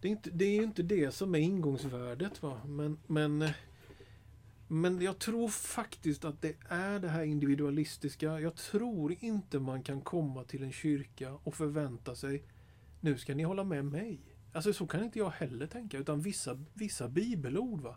det, 0.00 0.08
är 0.08 0.12
inte, 0.12 0.30
det 0.30 0.44
är 0.44 0.56
ju 0.56 0.62
inte 0.62 0.82
det 0.82 1.10
som 1.14 1.34
är 1.34 1.38
ingångsvärdet. 1.38 2.42
Va? 2.42 2.60
Men, 2.64 2.98
men 3.06 3.48
men 4.68 5.00
jag 5.00 5.18
tror 5.18 5.48
faktiskt 5.48 6.24
att 6.24 6.42
det 6.42 6.56
är 6.68 6.98
det 6.98 7.08
här 7.08 7.24
individualistiska. 7.24 8.40
Jag 8.40 8.56
tror 8.56 9.14
inte 9.20 9.58
man 9.58 9.82
kan 9.82 10.00
komma 10.00 10.44
till 10.44 10.62
en 10.62 10.72
kyrka 10.72 11.32
och 11.32 11.54
förvänta 11.54 12.14
sig 12.14 12.44
nu 13.00 13.18
ska 13.18 13.34
ni 13.34 13.42
hålla 13.42 13.64
med 13.64 13.84
mig. 13.84 14.20
Alltså 14.52 14.72
så 14.72 14.86
kan 14.86 15.04
inte 15.04 15.18
jag 15.18 15.30
heller 15.30 15.66
tänka. 15.66 15.98
Utan 15.98 16.20
vissa, 16.20 16.64
vissa 16.74 17.08
bibelord, 17.08 17.80
va, 17.80 17.96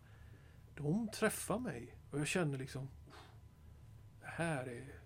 de 0.76 1.08
träffar 1.08 1.60
mig. 1.60 1.96
Och 2.12 2.20
jag 2.20 2.28
känner 2.28 2.58
liksom, 2.58 2.88
det 4.22 4.28
här, 4.28 4.66
är, 4.66 5.02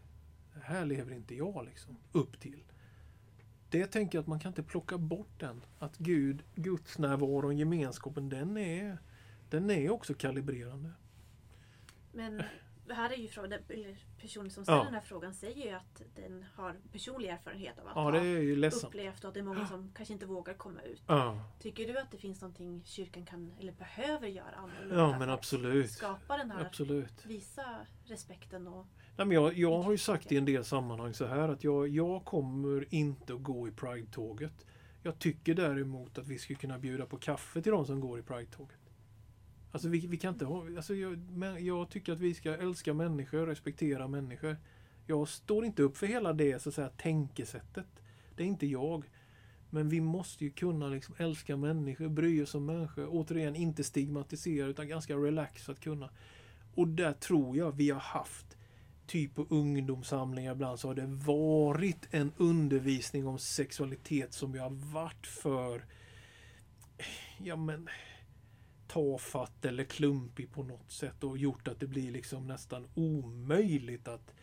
det 0.54 0.62
här 0.64 0.86
lever 0.86 1.14
inte 1.14 1.36
jag 1.36 1.66
liksom 1.66 1.98
upp 2.12 2.40
till. 2.40 2.64
Det 3.70 3.88
tänker 3.88 4.18
jag 4.18 4.22
att 4.22 4.28
man 4.28 4.40
kan 4.40 4.50
inte 4.50 4.64
plocka 4.64 4.98
bort 4.98 5.40
den. 5.40 5.62
Att 5.80 5.98
Gud, 5.98 6.44
Guds 6.56 6.98
närvaro 6.98 7.52
gemenskapen, 7.52 8.30
den 8.30 8.58
är, 8.58 8.98
den 9.50 9.70
är 9.70 9.90
också 9.90 10.14
kalibrerande. 10.14 10.92
Men 12.14 12.44
det 12.88 12.94
här 12.94 13.10
är 13.10 13.18
ju 13.18 13.28
frågan, 13.28 13.60
personen 14.22 14.52
som 14.52 14.64
ställer 14.64 14.80
ja. 14.80 14.86
den 14.86 14.94
här 14.94 15.02
frågan 15.02 15.34
säger 15.34 15.66
ju 15.66 15.72
att 15.72 16.02
den 16.16 16.46
har 16.56 16.76
personlig 16.92 17.30
erfarenhet 17.30 17.80
av 17.80 17.88
att 17.88 17.96
ja, 17.96 18.02
ha 18.02 18.88
upplevt 18.88 19.24
och 19.24 19.28
att 19.28 19.34
det 19.34 19.40
är 19.40 19.44
många 19.44 19.68
som 19.68 19.92
kanske 19.96 20.14
inte 20.14 20.26
vågar 20.26 20.54
komma 20.54 20.82
ut. 20.82 21.04
Ja. 21.08 21.40
Tycker 21.60 21.88
du 21.88 22.00
att 22.00 22.12
det 22.12 22.18
finns 22.18 22.42
någonting 22.42 22.82
kyrkan 22.86 23.26
kan 23.26 23.54
eller 23.60 23.72
behöver 23.72 24.28
göra 24.28 24.56
annorlunda? 24.56 24.96
Ja 24.96 25.20
men 25.20 25.30
absolut. 25.30 25.92
Skapa 25.92 26.38
den 26.38 26.52
här, 26.52 26.66
absolut. 26.66 27.26
visa 27.26 27.66
respekten 28.06 28.68
och 28.68 28.88
Nej, 29.18 29.28
men 29.28 29.32
jag, 29.32 29.54
jag 29.58 29.82
har 29.82 29.92
ju 29.92 29.98
sagt 29.98 30.32
i 30.32 30.38
en 30.38 30.46
del 30.46 30.66
sammanhang 30.66 31.14
så 31.14 31.26
här 31.26 31.50
att 31.50 31.64
jag, 31.64 31.88
jag 31.88 32.26
kommer 32.26 32.94
inte 32.94 33.34
att 33.34 33.44
gå 33.44 33.68
i 33.68 33.72
Pride-tåget. 33.72 34.66
Jag 35.04 35.20
tycker 35.20 35.54
däremot 35.54 36.18
att 36.18 36.28
vi 36.28 36.40
skulle 36.40 36.60
kunna 36.60 36.80
bjuda 36.80 37.06
på 37.06 37.18
kaffe 37.18 37.62
till 37.62 37.72
de 37.72 37.86
som 37.86 38.00
går 38.00 38.20
i 38.20 38.22
Pride-tåget. 38.22 38.83
Alltså 39.74 39.90
vi, 39.90 40.08
vi 40.08 40.18
kan 40.18 40.34
inte 40.34 40.46
ha, 40.46 40.66
alltså 40.76 40.96
jag, 40.96 41.18
men 41.32 41.66
jag 41.66 41.90
tycker 41.90 42.14
att 42.14 42.20
vi 42.20 42.34
ska 42.34 42.56
älska 42.56 42.94
människor, 42.94 43.46
respektera 43.46 44.08
människor. 44.08 44.58
Jag 45.06 45.28
står 45.28 45.66
inte 45.66 45.84
upp 45.84 45.98
för 45.98 46.08
hela 46.08 46.34
det 46.34 46.62
så 46.62 46.70
att 46.70 46.76
säga 46.76 46.90
tänkesättet. 46.90 47.88
Det 48.36 48.44
är 48.44 48.48
inte 48.48 48.68
jag. 48.68 49.10
Men 49.70 49.90
vi 49.90 50.02
måste 50.02 50.44
ju 50.44 50.52
kunna 50.52 50.88
liksom 50.88 51.16
älska 51.18 51.58
människor, 51.58 52.10
bry 52.10 52.44
oss 52.44 52.56
om 52.56 52.66
människor. 52.66 53.08
Återigen, 53.10 53.56
inte 53.56 53.84
stigmatisera 53.84 54.68
utan 54.68 54.88
ganska 54.88 55.16
relaxat 55.16 55.80
kunna. 55.80 56.10
Och 56.76 56.88
där 56.88 57.14
tror 57.14 57.58
jag 57.58 57.72
vi 57.72 57.90
har 57.90 58.00
haft, 58.00 58.58
typ 59.08 59.36
på 59.36 59.48
ungdomssamlingar 59.50 60.52
ibland, 60.52 60.80
så 60.80 60.88
har 60.88 60.96
det 60.96 61.08
varit 61.08 62.08
en 62.12 62.32
undervisning 62.38 63.28
om 63.28 63.40
sexualitet 63.40 64.34
som 64.34 64.56
jag 64.56 64.64
har 64.64 64.94
varit 64.94 65.28
för, 65.28 65.86
ja 67.38 67.56
men 67.56 67.90
tafatt 68.88 69.66
eller 69.66 69.84
klumpig 69.84 70.52
på 70.52 70.64
något 70.64 70.92
sätt 70.92 71.24
och 71.24 71.38
gjort 71.38 71.68
att 71.68 71.80
det 71.80 71.88
blir 71.88 72.12
liksom 72.12 72.48
nästan 72.48 72.88
omöjligt 72.96 74.08
att 74.08 74.34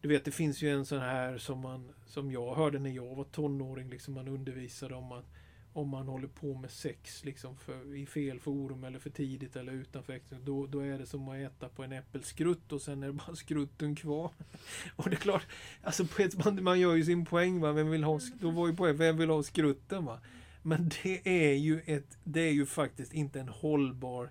du 0.00 0.08
vet, 0.08 0.24
det 0.24 0.30
finns 0.30 0.62
ju 0.62 0.70
en 0.70 0.86
sån 0.86 1.00
här 1.00 1.38
som 1.38 1.58
man 1.58 1.92
som 2.06 2.32
jag 2.32 2.54
hörde 2.54 2.78
när 2.78 2.90
jag 2.90 3.14
var 3.14 3.24
tonåring, 3.24 3.88
liksom 3.88 4.14
man 4.14 4.28
undervisade 4.28 4.94
om 4.94 5.12
att 5.12 5.24
om 5.72 5.88
man 5.88 6.08
håller 6.08 6.28
på 6.28 6.54
med 6.54 6.70
sex 6.70 7.24
liksom 7.24 7.56
för, 7.56 7.94
i 7.94 8.06
fel 8.06 8.40
forum 8.40 8.84
eller 8.84 8.98
för 8.98 9.10
tidigt 9.10 9.56
eller 9.56 9.72
utanför 9.72 10.12
äktenskapet, 10.12 10.46
då, 10.46 10.66
då 10.66 10.80
är 10.80 10.98
det 10.98 11.06
som 11.06 11.28
att 11.28 11.36
äta 11.36 11.68
på 11.68 11.84
en 11.84 11.92
äppelskrutt 11.92 12.72
och 12.72 12.82
sen 12.82 13.02
är 13.02 13.06
det 13.06 13.12
bara 13.12 13.36
skrutten 13.36 13.96
kvar. 13.96 14.30
och 14.96 15.10
det 15.10 15.16
är 15.16 15.20
klart, 15.20 15.46
alltså 15.82 16.06
man, 16.44 16.64
man 16.64 16.80
gör 16.80 16.94
ju 16.94 17.04
sin 17.04 17.24
poäng, 17.24 17.60
va? 17.60 17.72
Vem 17.72 17.90
vill 17.90 18.04
ha, 18.04 18.20
då 18.40 18.50
var 18.50 18.68
ju 18.68 18.76
poäng, 18.76 18.96
vem 18.96 19.16
vill 19.16 19.30
ha 19.30 19.42
skrutten? 19.42 20.04
Va? 20.04 20.20
Men 20.66 20.90
det 21.02 21.28
är 21.28 21.54
ju, 21.54 21.80
ett, 21.86 22.18
det 22.24 22.40
är 22.40 22.52
ju 22.52 22.66
faktiskt 22.66 23.14
inte 23.14 23.40
en 23.40 23.48
hållbar 23.48 24.30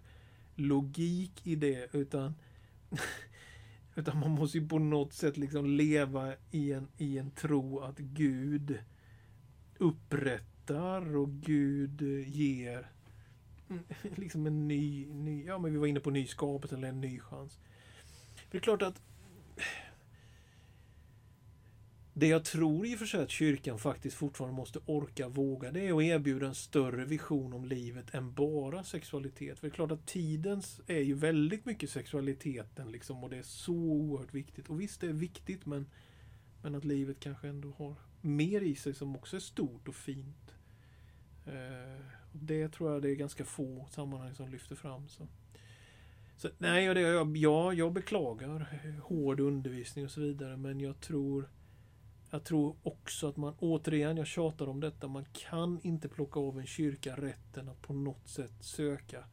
logik 0.56 1.48
i 1.48 1.56
det 1.56 1.96
utan 1.96 2.36
utan 3.96 4.20
man 4.20 4.32
måste 4.32 4.58
ju 4.58 4.68
på 4.68 4.80
något 4.80 5.14
sätt 5.14 5.38
liksom 5.38 5.66
leva 5.66 6.34
i 6.52 6.74
en, 6.74 6.88
i 6.98 7.18
en 7.18 7.32
tro 7.32 7.80
att 7.80 7.98
Gud 7.98 8.80
upprättar 9.78 11.16
och 11.16 11.30
Gud 11.30 12.02
ger 12.28 12.92
liksom 14.16 14.48
en 14.48 14.68
ny, 14.68 15.06
ny 15.06 15.46
ja 15.46 15.58
men 15.58 15.72
vi 15.72 15.78
var 15.78 15.88
inne 15.88 16.00
på 16.00 16.10
nyskapet 16.10 16.72
eller 16.72 16.88
en 16.88 17.02
ny 17.02 17.20
chans. 17.20 17.60
För 18.36 18.52
det 18.52 18.58
är 18.58 18.62
klart 18.62 18.82
att 18.82 19.02
det 22.18 22.28
jag 22.28 22.46
tror 22.46 22.86
i 22.86 22.96
och 22.96 23.00
för 23.00 23.06
sig 23.06 23.24
att 23.24 23.30
kyrkan 23.30 23.80
faktiskt 23.80 24.16
fortfarande 24.16 24.56
måste 24.56 24.80
orka 24.86 25.28
våga 25.28 25.72
det 25.72 25.88
är 25.88 25.98
att 25.98 26.04
erbjuda 26.04 26.48
en 26.48 26.56
större 26.56 27.06
vision 27.06 27.54
om 27.54 27.66
livet 27.66 28.14
än 28.14 28.34
bara 28.34 28.84
sexualitet. 28.84 29.60
För 29.60 29.68
det 29.68 29.72
är 29.72 29.76
klart 29.76 29.92
att 29.92 30.08
tidens 30.08 30.82
är 30.88 31.00
ju 31.00 31.14
väldigt 31.14 31.66
mycket 31.66 31.90
sexualiteten 31.90 32.92
liksom 32.92 33.24
och 33.24 33.30
det 33.30 33.38
är 33.38 33.44
så 33.44 33.74
oerhört 33.74 34.34
viktigt. 34.34 34.70
Och 34.70 34.82
visst 34.82 35.02
det 35.02 35.08
är 35.08 35.14
viktigt 35.14 35.66
men, 35.66 35.86
men 36.62 36.76
att 36.76 36.86
livet 36.86 37.20
kanske 37.20 37.48
ändå 37.48 37.72
har 37.78 37.96
mer 38.22 38.62
i 38.62 38.76
sig 38.76 38.94
som 38.94 39.16
också 39.16 39.36
är 39.36 39.40
stort 39.40 39.88
och 39.88 39.96
fint. 39.96 40.56
Eh, 41.46 42.06
och 42.32 42.40
det 42.40 42.70
tror 42.70 42.94
jag 42.94 43.02
det 43.02 43.10
är 43.10 43.16
ganska 43.16 43.46
få 43.46 43.88
sammanhang 43.92 44.36
som 44.36 44.50
lyfter 44.50 44.76
fram. 44.76 45.10
Så. 45.10 45.28
Så, 46.38 46.50
nej, 46.58 46.86
jag, 46.86 47.38
jag, 47.38 47.74
jag 47.74 47.94
beklagar 47.94 48.82
hård 49.04 49.40
undervisning 49.40 50.06
och 50.06 50.12
så 50.12 50.22
vidare 50.22 50.58
men 50.58 50.80
jag 50.80 51.00
tror 51.00 51.50
jag 52.36 52.44
tror 52.44 52.76
också 52.84 53.28
att 53.28 53.38
man, 53.38 53.56
återigen, 53.60 54.18
jag 54.18 54.28
tjatar 54.28 54.70
om 54.70 54.80
detta, 54.80 55.08
man 55.08 55.26
kan 55.34 55.80
inte 55.84 56.10
plocka 56.10 56.40
av 56.40 56.60
en 56.60 56.66
kyrka 56.66 57.16
rätten 57.16 57.70
att 57.70 57.82
på 57.82 57.94
något 57.94 58.28
sätt 58.28 58.52
söka 58.60 59.24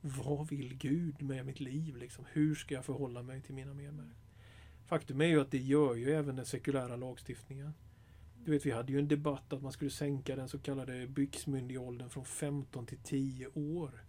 vad 0.00 0.48
vill 0.48 0.76
Gud 0.76 1.22
med 1.22 1.46
mitt 1.46 1.60
liv? 1.60 1.96
Liksom? 1.96 2.24
Hur 2.32 2.54
ska 2.54 2.74
jag 2.74 2.84
förhålla 2.84 3.22
mig 3.22 3.42
till 3.42 3.54
mina 3.54 3.74
medmänniskor? 3.74 4.18
Faktum 4.86 5.20
är 5.20 5.26
ju 5.26 5.40
att 5.40 5.50
det 5.50 5.58
gör 5.58 5.94
ju 5.94 6.12
även 6.12 6.36
den 6.36 6.46
sekulära 6.46 6.96
lagstiftningen. 6.96 7.74
Du 8.44 8.50
vet, 8.50 8.66
vi 8.66 8.70
hade 8.70 8.92
ju 8.92 8.98
en 8.98 9.08
debatt 9.08 9.52
att 9.52 9.62
man 9.62 9.72
skulle 9.72 9.90
sänka 9.90 10.36
den 10.36 10.48
så 10.48 10.58
kallade 10.58 11.06
byxmyndigåldern 11.06 12.10
från 12.10 12.24
15 12.24 12.86
till 12.86 12.98
10 12.98 13.46
år. 13.54 14.04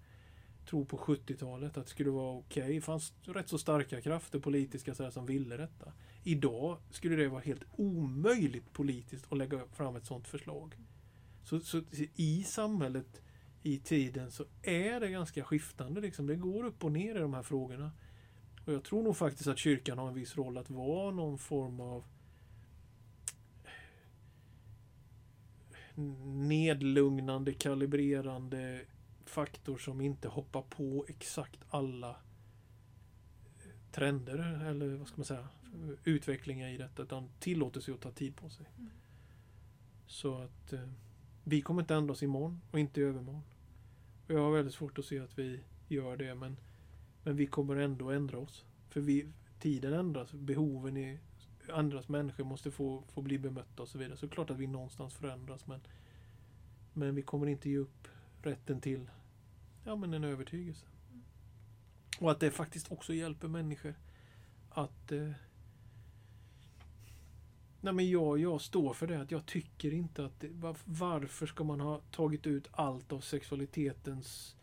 Tro 0.69 0.85
på 0.85 0.97
70-talet 0.97 1.77
att 1.77 1.85
det 1.85 1.91
skulle 1.91 2.09
vara 2.09 2.37
okej. 2.37 2.63
Okay. 2.63 2.75
Det 2.75 2.81
fanns 2.81 3.13
rätt 3.21 3.49
så 3.49 3.57
starka 3.57 4.01
krafter 4.01 4.39
politiska 4.39 4.95
så 4.95 5.03
här, 5.03 5.11
som 5.11 5.25
ville 5.25 5.57
detta. 5.57 5.93
Idag 6.27 6.77
skulle 6.89 7.15
det 7.15 7.27
vara 7.27 7.41
helt 7.41 7.63
omöjligt 7.71 8.73
politiskt 8.73 9.25
att 9.31 9.37
lägga 9.37 9.59
fram 9.73 9.95
ett 9.95 10.05
sådant 10.05 10.27
förslag. 10.27 10.75
Så, 11.43 11.59
så 11.59 11.81
i 12.15 12.43
samhället, 12.43 13.21
i 13.63 13.79
tiden, 13.79 14.31
så 14.31 14.45
är 14.61 14.99
det 14.99 15.09
ganska 15.09 15.43
skiftande. 15.43 16.01
Liksom. 16.01 16.27
Det 16.27 16.35
går 16.35 16.65
upp 16.65 16.83
och 16.83 16.91
ner 16.91 17.15
i 17.15 17.19
de 17.19 17.33
här 17.33 17.43
frågorna. 17.43 17.91
Och 18.65 18.73
jag 18.73 18.83
tror 18.83 19.03
nog 19.03 19.17
faktiskt 19.17 19.47
att 19.47 19.57
kyrkan 19.57 19.97
har 19.97 20.07
en 20.07 20.13
viss 20.13 20.37
roll 20.37 20.57
att 20.57 20.69
vara 20.69 21.11
någon 21.11 21.37
form 21.37 21.79
av 21.79 22.03
nedlugnande, 26.25 27.53
kalibrerande 27.53 28.81
faktor 29.25 29.77
som 29.77 30.01
inte 30.01 30.27
hoppar 30.27 30.61
på 30.61 31.05
exakt 31.07 31.59
alla 31.69 32.15
trender 33.91 34.65
eller 34.69 34.95
vad 34.95 35.07
ska 35.07 35.17
man 35.17 35.25
säga 35.25 35.47
utvecklingar 36.03 36.69
i 36.69 36.77
detta 36.77 37.03
utan 37.03 37.29
tillåter 37.39 37.81
sig 37.81 37.93
att 37.93 38.01
ta 38.01 38.11
tid 38.11 38.35
på 38.35 38.49
sig. 38.49 38.65
Mm. 38.77 38.89
Så 40.07 40.37
att 40.37 40.73
eh, 40.73 40.89
vi 41.43 41.61
kommer 41.61 41.81
inte 41.81 41.95
ändra 41.95 42.13
oss 42.13 42.23
imorgon 42.23 42.61
och 42.71 42.79
inte 42.79 43.01
i 43.01 43.03
övermorgon. 43.03 43.43
Och 44.27 44.33
jag 44.33 44.39
har 44.39 44.51
väldigt 44.51 44.73
svårt 44.73 44.99
att 44.99 45.05
se 45.05 45.19
att 45.19 45.39
vi 45.39 45.59
gör 45.87 46.17
det 46.17 46.35
men, 46.35 46.57
men 47.23 47.35
vi 47.35 47.47
kommer 47.47 47.75
ändå 47.75 48.11
ändra 48.11 48.37
oss. 48.37 48.65
För 48.89 49.01
vi, 49.01 49.27
tiden 49.59 49.93
ändras, 49.93 50.31
behoven 50.31 50.97
i 50.97 51.19
andras 51.69 52.09
människor 52.09 52.43
måste 52.43 52.71
få, 52.71 53.03
få 53.07 53.21
bli 53.21 53.37
bemötta 53.39 53.81
och 53.81 53.89
så 53.89 53.97
vidare. 53.97 54.17
Så 54.17 54.27
klart 54.27 54.49
att 54.49 54.57
vi 54.57 54.67
någonstans 54.67 55.13
förändras 55.13 55.67
men, 55.67 55.79
men 56.93 57.15
vi 57.15 57.21
kommer 57.21 57.47
inte 57.47 57.69
ge 57.69 57.77
upp 57.77 58.07
rätten 58.41 58.81
till 58.81 59.09
ja, 59.83 59.95
men 59.95 60.13
en 60.13 60.23
övertygelse. 60.23 60.85
Mm. 61.11 61.23
Och 62.19 62.31
att 62.31 62.39
det 62.39 62.51
faktiskt 62.51 62.91
också 62.91 63.13
hjälper 63.13 63.47
människor 63.47 63.95
att 64.69 65.11
eh, 65.11 65.31
Nej 67.85 67.93
men 67.93 68.09
jag, 68.09 68.39
jag 68.39 68.61
står 68.61 68.93
för 68.93 69.07
det 69.07 69.21
att 69.21 69.31
jag 69.31 69.45
tycker 69.45 69.93
inte 69.93 70.25
att 70.25 70.39
det, 70.39 70.49
var, 70.49 70.75
varför 70.85 71.45
ska 71.45 71.63
man 71.63 71.79
ha 71.79 72.01
tagit 72.11 72.47
ut 72.47 72.67
allt 72.71 73.11
av 73.11 73.19
sexualitetens 73.19 74.55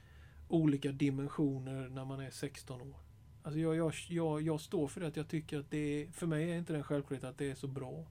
olika 0.49 0.93
dimensioner 0.93 1.89
när 1.89 2.05
man 2.05 2.21
är 2.21 2.31
16 2.31 2.81
år? 2.81 2.97
Alltså 3.43 3.61
jag, 3.61 3.77
jag, 3.77 3.93
jag, 4.09 4.43
jag 4.43 4.61
står 4.61 4.89
för 4.89 5.01
det 5.01 5.07
att 5.07 5.17
jag 5.17 5.29
tycker 5.29 5.59
att 5.59 5.71
det 5.71 5.79
är, 5.79 6.11
för 6.11 6.27
mig 6.27 6.51
är 6.51 6.57
inte 6.57 6.73
den 6.73 6.83
självklarhet 6.83 7.25
att 7.25 7.39
det 7.39 7.51
är 7.51 7.55
så 7.55 7.67
bra. 7.67 8.07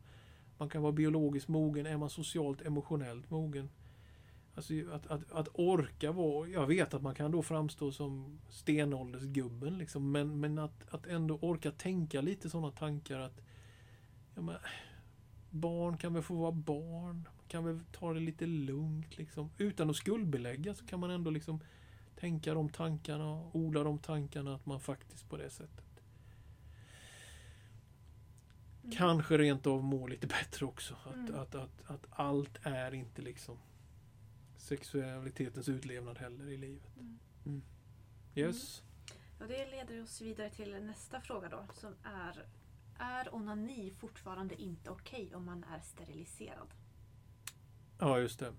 Man 0.58 0.70
kan 0.70 0.82
vara 0.82 0.92
biologiskt 0.92 1.48
mogen, 1.48 1.86
är 1.86 1.98
man 1.98 2.10
socialt 2.10 2.62
emotionellt 2.62 3.30
mogen? 3.30 3.70
Alltså 4.56 4.74
att, 4.92 5.08
att, 5.08 5.32
att 5.32 5.48
orka 5.54 6.12
vara, 6.12 6.48
jag 6.48 6.68
vet 6.68 6.94
att 6.94 7.02
man 7.02 7.16
kan 7.16 7.32
då 7.32 7.42
framstå 7.42 7.92
som 7.92 8.40
stenåldersgubben 8.50 9.78
liksom, 9.78 10.12
men, 10.12 10.40
men 10.40 10.60
att, 10.60 10.94
att 10.94 11.08
ändå 11.08 11.36
orka 11.42 11.72
tänka 11.72 12.22
lite 12.22 12.50
sådana 12.50 12.72
tankar 12.72 13.20
att 13.20 13.42
ja, 14.36 14.42
men, 14.42 14.56
barn 15.52 15.98
kan 15.98 16.14
väl 16.14 16.24
få 16.24 16.36
vara 16.36 16.52
barn, 16.52 17.28
kan 17.48 17.66
väl 17.66 17.80
ta 17.92 18.14
det 18.14 18.20
lite 18.20 18.46
lugnt 18.46 19.18
liksom. 19.18 19.50
Utan 19.58 19.90
att 19.90 19.96
skuldbelägga 19.96 20.74
så 20.74 20.86
kan 20.86 21.00
man 21.00 21.10
ändå 21.10 21.32
liksom 21.32 21.60
tänka 22.16 22.54
de 22.54 22.70
tankarna, 22.70 23.50
odla 23.52 23.84
de 23.84 24.00
tankarna 24.00 24.56
att 24.56 24.66
man 24.66 24.80
faktiskt 24.80 25.30
på 25.30 25.38
det 25.38 25.50
sättet 25.50 25.92
Mm. 28.84 28.96
Kanske 28.96 29.38
rent 29.38 29.68
av 29.68 29.84
mår 29.84 30.10
lite 30.10 30.28
bättre 30.28 30.66
också. 30.66 30.96
Att, 31.04 31.16
mm. 31.16 31.36
att, 31.36 31.56
att, 31.56 31.84
att, 31.86 32.06
allt 32.10 32.60
är 32.64 32.94
inte 32.94 33.22
liksom 33.22 33.58
sexualitetens 34.58 35.70
utlevnad 35.70 36.18
heller 36.18 36.50
i 36.50 36.58
livet. 36.58 36.98
Mm. 36.98 37.20
mm. 37.46 37.62
Yes. 38.36 38.84
Och 39.40 39.48
det 39.48 39.72
leder 39.72 40.04
oss 40.04 40.22
vidare 40.22 40.50
till 40.50 40.84
nästa 40.84 41.22
fråga 41.22 41.50
då 41.50 41.66
som 41.74 41.96
är 42.04 42.46
är 42.98 43.36
onani 43.36 43.92
fortfarande 43.98 44.62
inte 44.62 44.90
okej 44.90 45.24
okay 45.26 45.36
om 45.36 45.46
man 45.46 45.64
är 45.64 45.80
steriliserad? 45.80 46.68
Ja, 48.00 48.20
just 48.20 48.40
det. 48.40 48.54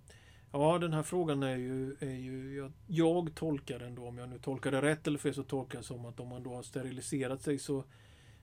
Ja, 0.53 0.79
den 0.79 0.93
här 0.93 1.03
frågan 1.03 1.43
är 1.43 1.57
ju, 1.57 1.97
är 2.01 2.17
ju 2.17 2.57
jag, 2.57 2.73
jag 2.87 3.35
tolkar 3.35 3.79
den 3.79 3.95
då, 3.95 4.07
om 4.07 4.19
jag 4.19 4.29
nu 4.29 4.39
tolkar 4.39 4.71
det 4.71 4.83
rätt 4.83 5.07
eller 5.07 5.19
fel, 5.19 5.35
så 5.35 5.43
tolkar 5.43 5.79
jag 5.79 5.85
som 5.85 6.05
att 6.05 6.21
om 6.21 6.29
man 6.29 6.43
då 6.43 6.55
har 6.55 6.63
steriliserat 6.63 7.43
sig 7.43 7.59
så, 7.59 7.85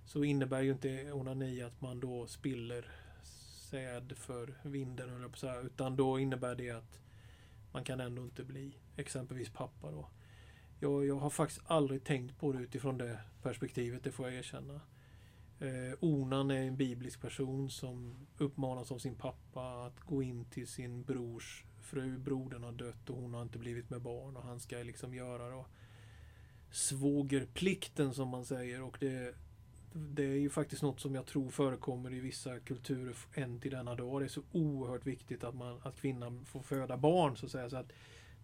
så 0.05 0.23
innebär 0.23 0.61
ju 0.61 0.71
inte 0.71 1.11
onani 1.11 1.61
att 1.61 1.81
man 1.81 1.99
då 1.99 2.27
spiller 2.27 2.85
säd 3.69 4.13
för 4.17 4.53
vinden, 4.63 5.09
eller 5.15 5.29
så 5.35 5.47
här, 5.47 5.65
utan 5.65 5.95
då 5.95 6.19
innebär 6.19 6.55
det 6.55 6.71
att 6.71 6.99
man 7.71 7.83
kan 7.83 7.99
ändå 7.99 8.21
inte 8.21 8.43
bli 8.43 8.77
exempelvis 8.95 9.49
pappa 9.49 9.91
då. 9.91 10.09
Jag, 10.79 11.05
jag 11.05 11.15
har 11.15 11.29
faktiskt 11.29 11.61
aldrig 11.65 12.03
tänkt 12.03 12.39
på 12.39 12.51
det 12.51 12.59
utifrån 12.59 12.97
det 12.97 13.19
perspektivet, 13.41 14.03
det 14.03 14.11
får 14.11 14.29
jag 14.29 14.35
erkänna. 14.35 14.81
Eh, 15.59 15.93
Onan 15.99 16.51
är 16.51 16.61
en 16.61 16.75
biblisk 16.75 17.21
person 17.21 17.69
som 17.69 18.15
uppmanas 18.37 18.91
av 18.91 18.97
sin 18.97 19.15
pappa 19.15 19.85
att 19.85 19.99
gå 19.99 20.23
in 20.23 20.45
till 20.45 20.67
sin 20.67 21.03
brors 21.03 21.63
fru. 21.81 22.17
Brodern 22.17 22.63
har 22.63 22.71
dött 22.71 23.09
och 23.09 23.15
hon 23.15 23.33
har 23.33 23.41
inte 23.41 23.59
blivit 23.59 23.89
med 23.89 24.01
barn 24.01 24.37
och 24.37 24.43
han 24.43 24.59
ska 24.59 24.77
liksom 24.77 25.13
göra 25.13 25.49
då 25.49 25.65
svågerplikten 26.71 28.13
som 28.13 28.29
man 28.29 28.45
säger 28.45 28.81
och 28.81 28.97
det, 28.99 29.35
det 29.93 30.23
är 30.23 30.39
ju 30.39 30.49
faktiskt 30.49 30.81
något 30.81 30.99
som 30.99 31.15
jag 31.15 31.25
tror 31.25 31.49
förekommer 31.49 32.13
i 32.13 32.19
vissa 32.19 32.59
kulturer 32.59 33.15
än 33.33 33.59
till 33.59 33.71
denna 33.71 33.95
dag. 33.95 34.21
Det 34.21 34.25
är 34.25 34.29
så 34.29 34.43
oerhört 34.51 35.05
viktigt 35.05 35.43
att, 35.43 35.55
man, 35.55 35.79
att 35.83 35.95
kvinnan 35.95 36.45
får 36.45 36.61
föda 36.61 36.97
barn 36.97 37.37
så 37.37 37.45
att 37.45 37.51
säga. 37.51 37.69
Så 37.69 37.77
att, 37.77 37.91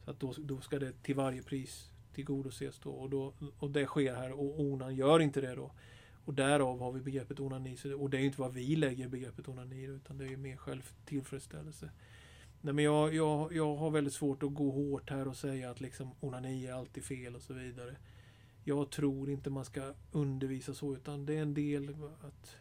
så 0.05 0.11
att 0.11 0.19
då, 0.19 0.33
då 0.37 0.61
ska 0.61 0.79
det 0.79 1.03
till 1.03 1.15
varje 1.15 1.43
pris 1.43 1.89
tillgodoses 2.13 2.79
då. 2.79 2.91
Och, 2.91 3.09
då, 3.09 3.33
och 3.59 3.71
det 3.71 3.85
sker 3.85 4.15
här 4.15 4.31
och 4.31 4.59
onan 4.59 4.95
gör 4.95 5.19
inte 5.19 5.41
det 5.41 5.55
då. 5.55 5.71
Och 6.25 6.33
därav 6.33 6.79
har 6.79 6.91
vi 6.91 7.01
begreppet 7.01 7.39
onani. 7.39 7.77
Och 7.97 8.09
det 8.09 8.17
är 8.17 8.21
inte 8.21 8.41
vad 8.41 8.53
vi 8.53 8.75
lägger 8.75 9.05
i 9.05 9.09
begreppet 9.09 9.47
onani 9.47 9.83
utan 9.83 10.17
det 10.17 10.25
är 10.25 10.37
mer 10.37 10.57
självtillfredsställelse. 10.57 11.91
Nej, 12.61 12.73
men 12.73 12.85
jag, 12.85 13.15
jag, 13.15 13.53
jag 13.53 13.75
har 13.75 13.89
väldigt 13.89 14.13
svårt 14.13 14.43
att 14.43 14.53
gå 14.53 14.71
hårt 14.71 15.09
här 15.09 15.27
och 15.27 15.37
säga 15.37 15.71
att 15.71 15.81
liksom 15.81 16.11
onani 16.19 16.67
är 16.67 16.73
alltid 16.73 17.03
fel 17.03 17.35
och 17.35 17.41
så 17.41 17.53
vidare. 17.53 17.95
Jag 18.63 18.89
tror 18.89 19.29
inte 19.29 19.49
man 19.49 19.65
ska 19.65 19.93
undervisa 20.11 20.73
så 20.73 20.95
utan 20.95 21.25
det 21.25 21.33
är 21.33 21.41
en 21.41 21.53
del 21.53 21.95
att 22.21 22.55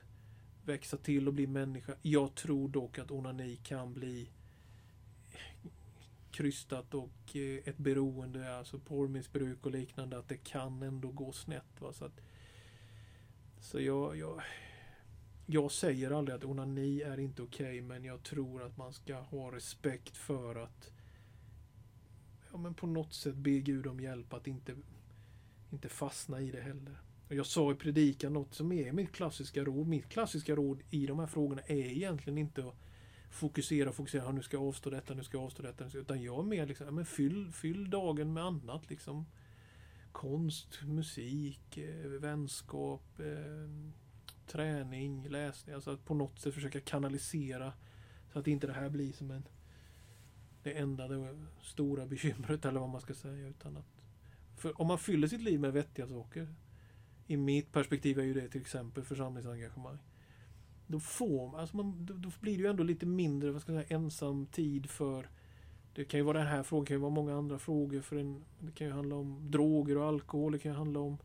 växa 0.65 0.97
till 0.97 1.29
och 1.29 1.35
bli 1.35 1.47
människa. 1.47 1.95
Jag 2.03 2.35
tror 2.35 2.69
dock 2.69 2.99
att 2.99 3.11
onani 3.11 3.57
kan 3.57 3.95
bli 3.95 4.31
krystat 6.31 6.95
och 6.95 7.37
eh, 7.37 7.69
ett 7.69 7.79
beroende, 7.79 8.57
alltså 8.57 8.79
porrmissbruk 8.79 9.67
och 9.67 9.73
liknande, 9.73 10.19
att 10.19 10.29
det 10.29 10.37
kan 10.37 10.83
ändå 10.83 11.09
gå 11.09 11.33
snett. 11.33 11.81
Va? 11.81 11.93
Så, 11.93 12.05
att, 12.05 12.21
så 13.65 13.81
jag, 13.81 14.17
jag, 14.17 14.43
jag 15.47 15.73
säger 15.73 16.11
aldrig 16.11 16.37
att 16.37 16.45
onani 16.45 17.03
är 17.03 17.21
inte 17.21 17.43
okej, 17.43 17.67
okay, 17.67 17.83
men 17.83 18.05
jag 18.05 18.23
tror 18.23 18.63
att 18.63 18.77
man 18.77 18.93
ska 18.93 19.15
ha 19.15 19.53
respekt 19.53 20.17
för 20.17 20.55
att 20.55 20.93
ja, 22.53 22.59
men 22.59 22.75
på 22.75 22.87
något 22.87 23.15
sätt 23.15 23.35
be 23.35 23.51
Gud 23.51 23.87
om 23.87 24.01
hjälp 24.01 24.33
att 24.33 24.47
inte, 24.47 24.77
inte 25.71 25.89
fastna 25.89 26.41
i 26.41 26.51
det 26.51 26.61
heller. 26.61 27.01
Och 27.29 27.35
jag 27.35 27.47
sa 27.47 27.73
i 27.73 27.75
predikan 27.75 28.33
något 28.33 28.55
som 28.55 28.73
är 28.73 28.93
mitt 28.93 29.13
klassiska 29.13 29.65
råd. 29.65 29.87
Mitt 29.87 30.09
klassiska 30.09 30.55
råd 30.55 30.83
i 30.91 31.07
de 31.07 31.19
här 31.19 31.27
frågorna 31.27 31.63
är 31.63 31.77
egentligen 31.77 32.39
inte 32.39 32.69
att 32.69 32.77
fokusera, 33.31 33.89
och 33.89 33.95
fokusera, 33.95 34.33
nu 34.33 34.43
ska 34.43 34.57
jag 34.57 34.67
avstå 34.67 34.91
detta, 34.91 35.15
nu 35.15 35.25
ska 35.25 35.37
jag 35.37 35.45
avstå 35.45 35.63
detta. 35.63 35.99
Utan 35.99 36.23
jag 36.23 36.39
är 36.39 36.43
mer 36.43 36.67
liksom, 36.67 36.87
ja, 36.87 36.93
men 36.93 37.07
fyll, 37.07 37.53
fyll 37.53 37.91
dagen 37.91 38.33
med 38.33 38.45
annat. 38.45 38.91
Liksom. 38.91 39.27
Konst, 40.15 40.83
musik, 40.83 41.77
eh, 41.77 42.11
vänskap, 42.11 43.21
eh, 43.21 43.71
träning, 44.47 45.29
läsning. 45.29 45.75
Alltså 45.75 45.91
att 45.91 46.05
på 46.05 46.15
något 46.15 46.39
sätt 46.39 46.55
försöka 46.55 46.81
kanalisera 46.81 47.73
så 48.33 48.39
att 48.39 48.47
inte 48.47 48.67
det 48.67 48.73
här 48.73 48.91
blir 48.91 49.13
som 49.13 49.31
en 49.31 49.49
det 50.63 50.73
enda 50.73 51.09
det 51.09 51.37
stora 51.63 52.07
bekymret 52.07 52.65
eller 52.65 52.81
vad 52.81 52.89
man 52.89 53.01
ska 53.01 53.15
säga. 53.15 53.49
Utan 53.49 53.77
att, 53.77 54.03
för 54.57 54.81
om 54.81 54.87
man 54.87 54.99
fyller 54.99 55.29
sitt 55.29 55.43
liv 55.43 55.61
med 55.61 55.73
vettiga 55.73 56.07
saker. 56.07 56.55
I 57.27 57.37
mitt 57.37 57.73
perspektiv 57.73 58.19
är 58.19 58.23
ju 58.23 58.35
det 58.35 58.49
till 58.49 58.61
exempel 58.61 59.05
församlingsengagemang. 59.05 59.99
Då, 60.87 61.01
får, 61.01 61.61
alltså 61.61 61.77
man, 61.77 62.07
då, 62.07 62.15
då 62.15 62.31
blir 62.41 62.57
det 62.57 62.63
ju 62.63 62.71
ändå 62.71 62.83
lite 62.83 63.07
mindre 63.07 63.51
vad 63.51 63.63
ska 63.63 63.73
jag 63.73 63.85
säga, 63.85 63.97
ensam 63.97 64.47
tid 64.47 64.91
för 64.91 65.29
det 65.95 66.05
kan 66.05 66.21
ju 66.21 66.25
vara 66.25 66.39
den 66.39 66.47
här 66.47 66.63
frågan, 66.63 66.85
det 66.85 66.89
kan 66.89 66.97
ju 66.97 67.01
vara 67.01 67.11
många 67.11 67.35
andra 67.35 67.59
frågor. 67.59 68.01
För 68.01 68.17
en, 68.17 68.45
det 68.59 68.73
kan 68.73 68.87
ju 68.87 68.93
handla 68.93 69.17
om 69.17 69.51
droger 69.51 69.99
och 69.99 70.05
alkohol. 70.05 70.53
Det 70.53 70.59
kan 70.59 70.73
ju 70.73 70.79
handla 70.79 71.01
om 71.01 71.19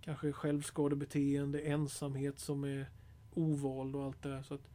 kanske 0.00 0.32
självskadebeteende, 0.32 1.60
ensamhet 1.60 2.38
som 2.38 2.64
är 2.64 2.90
ovald 3.34 3.96
och 3.96 4.04
allt 4.04 4.22
det 4.22 4.28
där. 4.28 4.42
Så 4.42 4.54
att, 4.54 4.68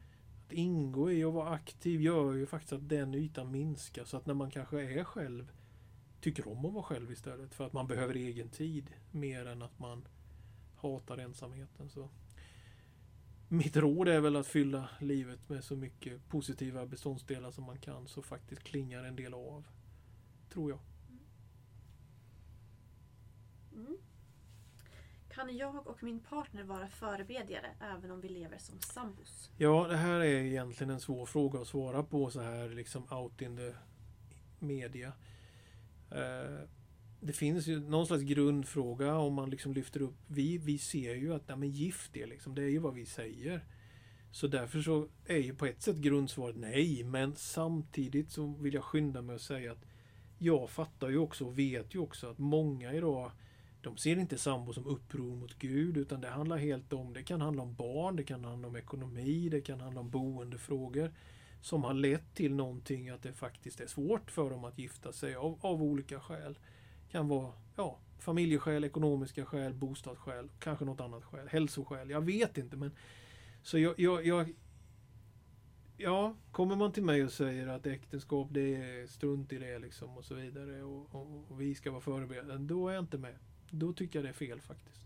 att 0.45 0.53
ingå 0.53 1.11
i 1.11 1.23
och 1.23 1.33
vara 1.33 1.49
aktiv 1.49 2.01
gör 2.01 2.33
ju 2.33 2.45
faktiskt 2.45 2.73
att 2.73 2.89
den 2.89 3.15
ytan 3.15 3.51
minskar. 3.51 4.03
Så 4.03 4.17
att 4.17 4.25
när 4.25 4.33
man 4.33 4.51
kanske 4.51 4.81
är 4.81 5.03
själv, 5.03 5.51
tycker 6.21 6.47
om 6.47 6.65
att 6.65 6.73
vara 6.73 6.83
själv 6.83 7.11
istället. 7.11 7.53
För 7.53 7.65
att 7.65 7.73
man 7.73 7.87
behöver 7.87 8.15
egen 8.15 8.49
tid 8.49 8.91
mer 9.11 9.45
än 9.45 9.61
att 9.61 9.79
man 9.79 10.07
hatar 10.75 11.17
ensamheten. 11.17 11.89
Så 11.89 12.09
mitt 13.49 13.77
råd 13.77 14.07
är 14.07 14.19
väl 14.19 14.35
att 14.35 14.47
fylla 14.47 14.89
livet 14.99 15.49
med 15.49 15.63
så 15.63 15.75
mycket 15.75 16.27
positiva 16.27 16.85
beståndsdelar 16.85 17.51
som 17.51 17.63
man 17.63 17.77
kan 17.77 18.07
så 18.07 18.21
faktiskt 18.21 18.63
klingar 18.63 19.03
en 19.03 19.15
del 19.15 19.33
av. 19.33 19.67
Tror 20.49 20.69
jag. 20.69 20.79
Mm. 23.73 23.97
Kan 25.29 25.57
jag 25.57 25.87
och 25.87 26.03
min 26.03 26.19
partner 26.19 26.63
vara 26.63 26.89
förebedjare 26.89 27.69
även 27.81 28.11
om 28.11 28.21
vi 28.21 28.29
lever 28.29 28.57
som 28.57 28.79
sambos? 28.79 29.51
Ja, 29.57 29.87
det 29.87 29.97
här 29.97 30.19
är 30.19 30.25
egentligen 30.25 30.89
en 30.89 30.99
svår 30.99 31.25
fråga 31.25 31.59
att 31.59 31.67
svara 31.67 32.03
på 32.03 32.29
så 32.29 32.41
här 32.41 32.69
liksom 32.69 33.03
out 33.11 33.41
in 33.41 33.57
the 33.57 33.73
media. 34.59 35.13
Uh, 36.11 36.67
det 37.19 37.33
finns 37.33 37.67
ju 37.67 37.79
någon 37.79 38.07
slags 38.07 38.23
grundfråga 38.23 39.17
om 39.17 39.33
man 39.33 39.49
liksom 39.49 39.73
lyfter 39.73 40.01
upp. 40.01 40.15
Vi, 40.27 40.57
vi 40.57 40.77
ser 40.77 41.15
ju 41.15 41.33
att 41.33 41.47
nej, 41.47 41.57
men 41.57 41.69
gift 41.69 42.17
är 42.17 42.27
liksom, 42.27 42.55
det 42.55 42.63
är 42.63 42.69
ju 42.69 42.79
vad 42.79 42.93
vi 42.93 43.05
säger. 43.05 43.65
Så 44.31 44.47
därför 44.47 44.81
så 44.81 45.07
är 45.25 45.37
ju 45.37 45.55
på 45.55 45.65
ett 45.65 45.81
sätt 45.81 45.95
grundsvaret 45.95 46.55
nej, 46.55 47.03
men 47.03 47.35
samtidigt 47.35 48.31
så 48.31 48.47
vill 48.47 48.73
jag 48.73 48.83
skynda 48.83 49.21
mig 49.21 49.35
att 49.35 49.41
säga 49.41 49.71
att 49.71 49.85
jag 50.37 50.69
fattar 50.69 51.09
ju 51.09 51.17
också 51.17 51.45
och 51.45 51.59
vet 51.59 51.95
ju 51.95 51.99
också 51.99 52.27
att 52.27 52.37
många 52.37 52.93
idag 52.93 53.31
de 53.81 53.97
ser 53.97 54.17
inte 54.17 54.37
sambo 54.37 54.73
som 54.73 54.87
uppror 54.87 55.35
mot 55.35 55.59
Gud 55.59 55.97
utan 55.97 56.21
det 56.21 56.27
handlar 56.27 56.57
helt 56.57 56.93
om, 56.93 57.13
det 57.13 57.23
kan 57.23 57.41
handla 57.41 57.63
om 57.63 57.75
barn, 57.75 58.15
det 58.15 58.23
kan 58.23 58.45
handla 58.45 58.67
om 58.67 58.75
ekonomi, 58.75 59.49
det 59.49 59.61
kan 59.61 59.79
handla 59.79 60.01
om 60.01 60.09
boendefrågor 60.09 61.13
som 61.61 61.83
har 61.83 61.93
lett 61.93 62.35
till 62.35 62.55
någonting 62.55 63.09
att 63.09 63.23
det 63.23 63.33
faktiskt 63.33 63.79
är 63.79 63.87
svårt 63.87 64.31
för 64.31 64.49
dem 64.49 64.63
att 64.63 64.79
gifta 64.79 65.11
sig 65.11 65.35
av, 65.35 65.57
av 65.61 65.83
olika 65.83 66.19
skäl. 66.19 66.57
Det 67.09 67.11
kan 67.11 67.27
vara 67.27 67.51
ja, 67.75 67.99
familjeskäl, 68.19 68.83
ekonomiska 68.83 69.45
skäl, 69.45 69.73
bostadsskäl, 69.73 70.49
kanske 70.59 70.85
något 70.85 71.01
annat 71.01 71.23
skäl, 71.23 71.47
hälsoskäl. 71.47 72.09
Jag 72.09 72.21
vet 72.21 72.57
inte 72.57 72.77
men 72.77 72.91
så 73.63 73.77
jag, 73.77 73.99
jag, 73.99 74.25
jag 74.25 74.49
Ja, 76.01 76.35
kommer 76.51 76.75
man 76.75 76.91
till 76.91 77.03
mig 77.03 77.23
och 77.23 77.31
säger 77.31 77.67
att 77.67 77.85
äktenskap 77.85 78.47
det 78.51 78.75
är 78.75 79.07
strunt 79.07 79.53
i 79.53 79.57
det 79.57 79.79
liksom 79.79 80.17
och 80.17 80.25
så 80.25 80.35
vidare 80.35 80.83
och, 80.83 81.15
och, 81.15 81.51
och 81.51 81.61
vi 81.61 81.75
ska 81.75 81.91
vara 81.91 82.01
förberedda. 82.01 82.57
då 82.57 82.89
är 82.89 82.93
jag 82.93 83.03
inte 83.03 83.17
med. 83.17 83.35
Då 83.69 83.93
tycker 83.93 84.19
jag 84.19 84.25
det 84.25 84.29
är 84.29 84.33
fel 84.33 84.61
faktiskt. 84.61 85.01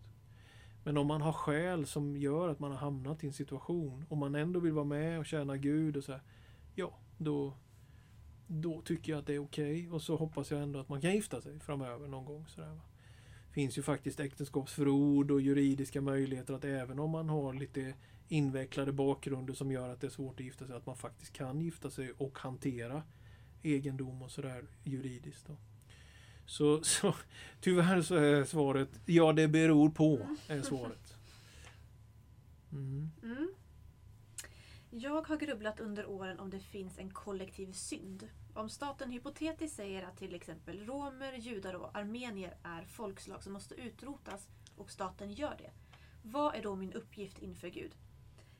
Men 0.84 0.98
om 0.98 1.08
man 1.08 1.22
har 1.22 1.34
skäl 1.34 1.86
som 1.86 2.18
gör 2.18 2.50
att 2.50 2.60
man 2.60 2.72
har 2.72 2.78
hamnat 2.78 3.24
i 3.24 3.28
en 3.28 3.34
situation 3.34 4.06
och 4.10 4.18
man 4.18 4.36
ändå 4.36 4.60
vill 4.60 4.74
vara 4.74 4.86
med 4.86 5.20
och 5.20 5.26
tjäna 5.26 5.58
Gud 5.58 5.98
och 5.98 6.04
så 6.04 6.12
här, 6.12 6.22
Ja, 6.76 6.98
då, 7.18 7.54
då 8.62 8.82
tycker 8.82 9.12
jag 9.12 9.20
att 9.20 9.28
det 9.28 9.34
är 9.34 9.40
okej. 9.40 9.80
Okay. 9.80 9.90
Och 9.90 10.02
så 10.02 10.16
hoppas 10.16 10.52
jag 10.52 10.62
ändå 10.62 10.80
att 10.80 10.90
man 10.90 11.02
kan 11.02 11.12
gifta 11.12 11.42
sig 11.42 11.60
framöver 11.60 12.08
någon 12.08 12.26
gång. 12.26 12.46
Så 12.48 12.62
där, 12.62 12.80
finns 13.54 13.78
ju 13.78 13.82
faktiskt 13.82 14.20
äktenskapsförord 14.20 15.32
och 15.32 15.42
juridiska 15.42 16.02
möjligheter 16.02 16.54
att 16.54 16.66
även 16.66 17.00
om 17.00 17.10
man 17.10 17.30
har 17.30 17.54
lite 17.54 17.94
invecklade 18.28 18.92
bakgrunder 18.92 19.54
som 19.54 19.72
gör 19.72 19.90
att 19.90 20.02
det 20.02 20.08
är 20.08 20.12
svårt 20.12 20.40
att 20.40 20.46
gifta 20.46 20.68
sig, 20.68 20.76
att 20.76 20.86
man 20.86 20.96
faktiskt 20.96 21.34
kan 21.34 21.62
gifta 21.62 21.90
sig 21.90 22.12
och 22.12 22.40
hantera 22.40 23.04
egendom 23.64 24.22
och 24.22 24.32
sådär 24.32 24.66
juridiskt. 24.84 25.48
Då. 25.48 25.56
Så, 26.46 26.84
så 26.84 27.16
tyvärr 27.62 28.02
så 28.02 28.16
är 28.16 28.44
svaret 28.44 28.90
ja, 29.06 29.34
det 29.34 29.48
beror 29.48 29.90
på, 29.90 30.28
är 30.48 30.62
svaret. 30.62 31.16
Mm. 32.72 33.12
Mm. 33.24 33.54
Jag 34.90 35.22
har 35.22 35.38
grubblat 35.38 35.80
under 35.80 36.06
åren 36.06 36.40
om 36.40 36.50
det 36.50 36.60
finns 36.60 36.98
en 36.98 37.10
kollektiv 37.10 37.72
synd. 37.72 38.28
Om 38.56 38.70
staten 38.70 39.12
hypotetiskt 39.12 39.76
säger 39.76 40.04
att 40.04 40.18
till 40.18 40.36
exempel 40.36 40.86
romer, 40.86 41.34
judar 41.34 41.74
och 41.74 41.98
armenier 41.98 42.58
är 42.64 42.86
folkslag 42.86 43.44
som 43.44 43.54
måste 43.54 43.76
utrotas 43.76 44.48
och 44.78 44.92
staten 44.92 45.32
gör 45.32 45.56
det. 45.58 45.72
Vad 46.24 46.56
är 46.56 46.62
då 46.62 46.76
min 46.76 46.94
uppgift 46.94 47.40
inför 47.40 47.68
Gud? 47.68 47.92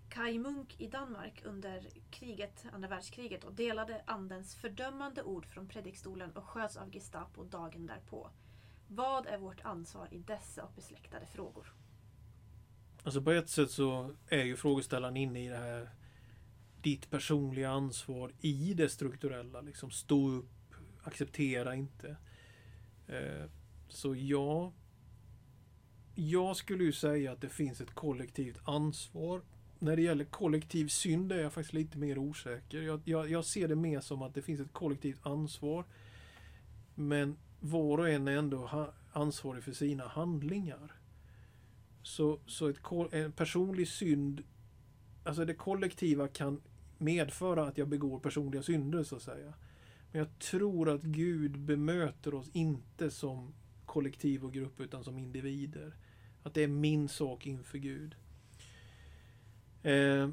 Kai 0.10 0.40
Munk 0.40 0.82
i 0.82 0.88
Danmark 0.88 1.42
under 1.46 1.88
kriget, 2.12 2.66
andra 2.74 2.90
världskriget 2.90 3.44
och 3.44 3.54
delade 3.54 4.02
andens 4.06 4.56
fördömande 4.56 5.24
ord 5.24 5.46
från 5.46 5.68
predikstolen 5.68 6.32
och 6.32 6.44
sköts 6.44 6.78
av 6.78 6.92
Gestapo 6.92 7.44
dagen 7.44 7.86
därpå. 7.86 8.30
Vad 8.88 9.26
är 9.26 9.38
vårt 9.38 9.62
ansvar 9.66 10.08
i 10.12 10.18
dessa 10.18 10.64
och 10.64 10.72
besläktade 10.76 11.26
frågor? 11.26 11.74
Alltså 13.04 13.22
på 13.22 13.32
ett 13.32 13.50
sätt 13.50 13.72
så 13.72 14.16
är 14.28 14.44
ju 14.44 14.56
frågeställaren 14.56 15.18
inne 15.18 15.46
i 15.46 15.48
det 15.48 15.58
här 15.58 15.90
ditt 16.84 17.10
personliga 17.10 17.70
ansvar 17.70 18.34
i 18.40 18.74
det 18.74 18.90
strukturella. 18.90 19.62
Liksom 19.62 19.92
stå 19.92 20.30
upp, 20.30 20.76
acceptera 21.04 21.76
inte. 21.76 22.18
Eh, 23.08 23.50
så 23.88 24.16
ja, 24.16 24.74
jag 26.16 26.58
skulle 26.58 26.84
ju 26.84 26.92
säga 26.92 27.32
att 27.32 27.42
det 27.42 27.50
finns 27.50 27.82
ett 27.82 27.94
kollektivt 27.94 28.60
ansvar. 28.64 29.42
När 29.80 29.96
det 29.96 30.02
gäller 30.02 30.26
kollektiv 30.26 30.88
synd 30.88 31.32
är 31.32 31.40
jag 31.40 31.54
faktiskt 31.54 31.74
lite 31.74 31.98
mer 31.98 32.18
osäker. 32.18 32.82
Jag, 32.82 33.02
jag, 33.06 33.30
jag 33.30 33.46
ser 33.46 33.68
det 33.68 33.76
mer 33.76 34.00
som 34.00 34.22
att 34.22 34.34
det 34.34 34.42
finns 34.42 34.62
ett 34.62 34.74
kollektivt 34.74 35.20
ansvar. 35.26 35.86
Men 36.96 37.38
var 37.60 37.98
och 37.98 38.10
en 38.10 38.28
är 38.28 38.38
ändå 38.38 38.90
ansvarig 39.12 39.64
för 39.64 39.72
sina 39.72 40.08
handlingar. 40.08 40.96
Så, 42.02 42.40
så 42.46 42.68
ett, 42.68 42.80
en 43.12 43.32
personlig 43.32 43.88
synd, 43.88 44.44
alltså 45.24 45.46
det 45.46 45.54
kollektiva 45.54 46.28
kan 46.28 46.62
medföra 47.04 47.68
att 47.68 47.78
jag 47.78 47.88
begår 47.88 48.20
personliga 48.20 48.64
synder 48.64 49.04
så 49.04 49.16
att 49.16 49.22
säga. 49.22 49.54
Men 50.12 50.20
jag 50.20 50.40
tror 50.40 50.90
att 50.90 51.02
Gud 51.02 51.60
bemöter 51.60 52.34
oss 52.34 52.50
inte 52.54 53.12
som 53.12 53.54
kollektiv 53.86 54.46
och 54.46 54.54
grupp 54.54 54.80
utan 54.80 55.04
som 55.04 55.18
individer. 55.18 55.96
Att 56.44 56.54
det 56.54 56.64
är 56.64 56.68
min 56.68 57.10
sak 57.10 57.48
inför 57.48 57.78
Gud. 57.78 58.16
Eh, 59.84 60.30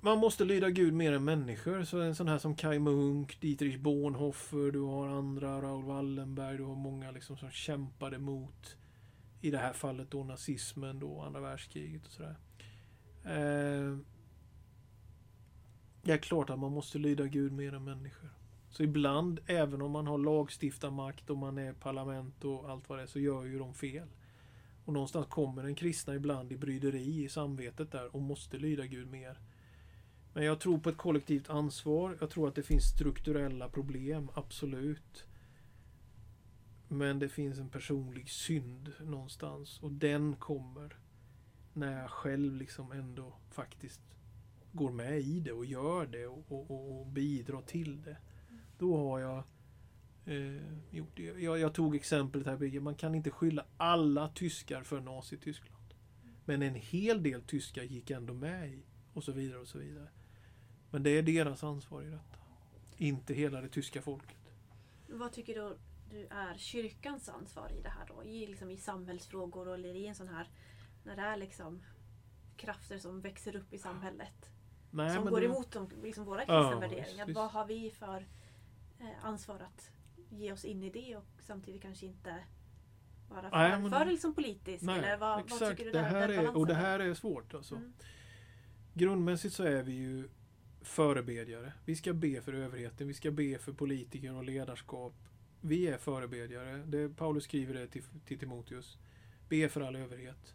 man 0.00 0.18
måste 0.18 0.44
lyda 0.44 0.70
Gud 0.70 0.92
mer 0.92 1.12
än 1.12 1.24
människor. 1.24 1.84
Så 1.84 2.00
en 2.00 2.14
sån 2.14 2.28
här 2.28 2.38
som 2.38 2.56
Kai 2.56 2.78
Munk, 2.78 3.40
Dietrich 3.40 3.78
Bonhoeffer, 3.78 4.72
du 4.72 4.80
har 4.80 5.08
andra, 5.08 5.62
Raoul 5.62 5.84
Wallenberg, 5.84 6.56
du 6.56 6.64
har 6.64 6.74
många 6.74 7.10
liksom 7.10 7.36
som 7.36 7.50
kämpade 7.50 8.18
mot, 8.18 8.76
i 9.40 9.50
det 9.50 9.58
här 9.58 9.72
fallet 9.72 10.10
då 10.10 10.24
nazismen, 10.24 10.98
då, 10.98 11.20
andra 11.20 11.40
världskriget 11.40 12.06
och 12.06 12.12
sådär. 12.12 12.36
Eh, 13.24 13.98
det 16.02 16.12
är 16.12 16.18
klart 16.18 16.50
att 16.50 16.58
man 16.58 16.72
måste 16.72 16.98
lyda 16.98 17.26
Gud 17.26 17.52
mer 17.52 17.74
än 17.74 17.84
människor. 17.84 18.30
Så 18.70 18.82
ibland, 18.82 19.40
även 19.46 19.82
om 19.82 19.90
man 19.90 20.06
har 20.06 20.18
lagstiftarmakt 20.18 21.30
och 21.30 21.36
man 21.36 21.58
är 21.58 21.72
parlament 21.72 22.44
och 22.44 22.70
allt 22.70 22.88
vad 22.88 22.98
det 22.98 23.02
är, 23.02 23.06
så 23.06 23.20
gör 23.20 23.44
ju 23.44 23.58
de 23.58 23.74
fel. 23.74 24.08
Och 24.84 24.92
någonstans 24.92 25.26
kommer 25.26 25.62
den 25.62 25.74
kristna 25.74 26.14
ibland 26.14 26.52
i 26.52 26.56
bryderi 26.56 27.24
i 27.24 27.28
samvetet 27.28 27.92
där 27.92 28.16
och 28.16 28.22
måste 28.22 28.58
lyda 28.58 28.86
Gud 28.86 29.10
mer. 29.10 29.38
Men 30.32 30.44
jag 30.44 30.60
tror 30.60 30.78
på 30.78 30.88
ett 30.88 30.96
kollektivt 30.96 31.50
ansvar. 31.50 32.16
Jag 32.20 32.30
tror 32.30 32.48
att 32.48 32.54
det 32.54 32.62
finns 32.62 32.84
strukturella 32.84 33.68
problem, 33.68 34.28
absolut. 34.34 35.24
Men 36.88 37.18
det 37.18 37.28
finns 37.28 37.58
en 37.58 37.68
personlig 37.68 38.30
synd 38.30 38.92
någonstans 39.00 39.82
och 39.82 39.92
den 39.92 40.36
kommer 40.36 40.96
när 41.72 42.00
jag 42.00 42.10
själv 42.10 42.56
liksom 42.56 42.92
ändå 42.92 43.34
faktiskt 43.50 44.00
går 44.72 44.90
med 44.90 45.20
i 45.20 45.40
det 45.40 45.52
och 45.52 45.64
gör 45.64 46.06
det 46.06 46.26
och, 46.26 46.52
och, 46.52 47.00
och 47.00 47.06
bidrar 47.06 47.62
till 47.62 48.02
det. 48.02 48.16
Då 48.78 48.96
har 48.96 49.20
jag 49.20 49.44
eh, 50.24 50.62
gjort 50.90 51.16
det. 51.16 51.22
Jag, 51.22 51.58
jag, 51.58 51.74
tog 51.74 51.96
exemplet 51.96 52.46
här, 52.46 52.80
man 52.80 52.94
kan 52.94 53.14
inte 53.14 53.30
skylla 53.30 53.66
alla 53.76 54.28
tyskar 54.28 54.82
för 54.82 55.00
Nazityskland. 55.00 55.94
Men 56.44 56.62
en 56.62 56.74
hel 56.74 57.22
del 57.22 57.42
tyskar 57.42 57.82
gick 57.82 58.10
ändå 58.10 58.34
med 58.34 58.68
i 58.68 58.84
och 59.12 59.24
så 59.24 59.32
vidare 59.32 59.58
och 59.58 59.68
så 59.68 59.78
vidare. 59.78 60.08
Men 60.90 61.02
det 61.02 61.10
är 61.10 61.22
deras 61.22 61.64
ansvar 61.64 62.02
i 62.02 62.06
detta. 62.06 62.38
Inte 62.96 63.34
hela 63.34 63.60
det 63.60 63.68
tyska 63.68 64.02
folket. 64.02 64.36
Vad 65.08 65.32
tycker 65.32 65.54
du, 65.54 65.78
du 66.10 66.26
är 66.26 66.58
kyrkans 66.58 67.28
ansvar 67.28 67.72
i 67.72 67.80
det 67.82 67.88
här 67.88 68.06
då? 68.06 68.24
I, 68.24 68.46
liksom, 68.46 68.70
i 68.70 68.76
samhällsfrågor 68.76 69.74
eller 69.74 69.94
i 69.94 70.06
en 70.06 70.14
sån 70.14 70.28
här, 70.28 70.50
när 71.04 71.16
det 71.16 71.22
är 71.22 71.36
liksom 71.36 71.82
krafter 72.56 72.98
som 72.98 73.20
växer 73.20 73.56
upp 73.56 73.72
i 73.72 73.78
samhället? 73.78 74.50
Nej, 74.92 75.14
som 75.14 75.24
går 75.24 75.40
det... 75.40 75.46
emot 75.46 75.72
de, 75.72 75.88
liksom 76.02 76.24
våra 76.24 76.38
kristna 76.38 76.54
ja, 76.54 76.78
värderingar. 76.78 77.26
Visst. 77.26 77.36
Vad 77.36 77.50
har 77.50 77.66
vi 77.66 77.90
för 77.90 78.26
eh, 79.00 79.24
ansvar 79.24 79.60
att 79.60 79.90
ge 80.30 80.52
oss 80.52 80.64
in 80.64 80.82
i 80.82 80.90
det 80.90 81.16
och 81.16 81.26
samtidigt 81.40 81.82
kanske 81.82 82.06
inte 82.06 82.34
vara 83.28 83.50
för, 83.50 83.56
nej, 83.56 83.80
men, 83.80 83.90
för 83.90 84.04
liksom 84.04 84.34
politiskt? 84.34 84.84
Nej, 84.84 84.98
eller 84.98 85.16
vad, 85.16 85.40
exakt. 85.40 85.60
vad 85.60 85.70
tycker 85.70 85.84
du 85.84 85.90
det 85.90 86.02
här 86.02 86.28
är, 86.28 86.56
Och 86.56 86.66
det 86.66 86.74
här 86.74 87.00
är 87.00 87.14
svårt 87.14 87.54
alltså. 87.54 87.74
Mm. 87.74 87.92
Grundmässigt 88.94 89.54
så 89.54 89.62
är 89.62 89.82
vi 89.82 89.92
ju 89.92 90.28
förebedjare. 90.80 91.72
Vi 91.84 91.96
ska 91.96 92.12
be 92.12 92.40
för 92.40 92.52
överheten, 92.52 93.08
vi 93.08 93.14
ska 93.14 93.30
be 93.30 93.58
för 93.58 93.72
politiker 93.72 94.34
och 94.34 94.44
ledarskap. 94.44 95.14
Vi 95.60 95.88
är 95.88 95.98
förebedjare. 95.98 96.76
Det, 96.76 97.08
Paulus 97.08 97.44
skriver 97.44 97.74
det 97.74 97.86
till, 97.86 98.02
till 98.26 98.38
Timoteus. 98.38 98.98
Be 99.48 99.68
för 99.68 99.80
all 99.80 99.96
överhet. 99.96 100.54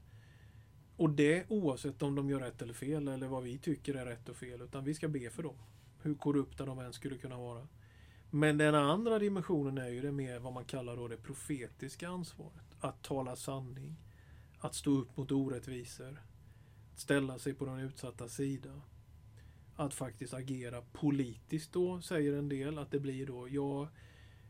Och 0.98 1.10
det 1.10 1.46
oavsett 1.50 2.02
om 2.02 2.16
de 2.16 2.30
gör 2.30 2.40
rätt 2.40 2.62
eller 2.62 2.74
fel 2.74 3.08
eller 3.08 3.28
vad 3.28 3.44
vi 3.44 3.58
tycker 3.58 3.94
är 3.94 4.06
rätt 4.06 4.30
och 4.30 4.36
fel. 4.36 4.62
Utan 4.62 4.84
vi 4.84 4.94
ska 4.94 5.08
be 5.08 5.30
för 5.30 5.44
dem. 5.44 5.56
Hur 6.02 6.16
korrupta 6.16 6.66
de 6.66 6.80
än 6.80 6.94
skulle 6.94 7.18
kunna 7.18 7.38
vara. 7.38 7.68
Men 8.30 8.58
den 8.58 8.76
andra 8.76 9.20
dimensionen 9.20 9.78
är 9.78 9.90
ju 9.90 10.02
det 10.02 10.12
mer 10.12 10.40
vad 10.40 10.54
man 10.54 10.66
kallar 10.66 10.96
då 10.96 11.08
det 11.08 11.18
profetiska 11.18 12.10
ansvaret. 12.10 12.76
Att 12.80 13.04
tala 13.04 13.36
sanning. 13.36 13.96
Att 14.60 14.76
stå 14.76 14.92
upp 14.92 15.18
mot 15.18 15.32
orättvisor. 15.32 16.22
Att 16.94 17.00
ställa 17.00 17.40
sig 17.40 17.54
på 17.54 17.66
den 17.66 17.80
utsatta 17.80 18.28
sida. 18.28 18.82
Att 19.76 19.94
faktiskt 19.94 20.34
agera 20.34 20.82
politiskt 20.82 21.74
då, 21.74 22.02
säger 22.02 22.34
en 22.34 22.50
del. 22.50 22.78
Att 22.78 22.92
det 22.92 23.00
blir 23.00 23.26
då, 23.26 23.48
jag, 23.50 23.88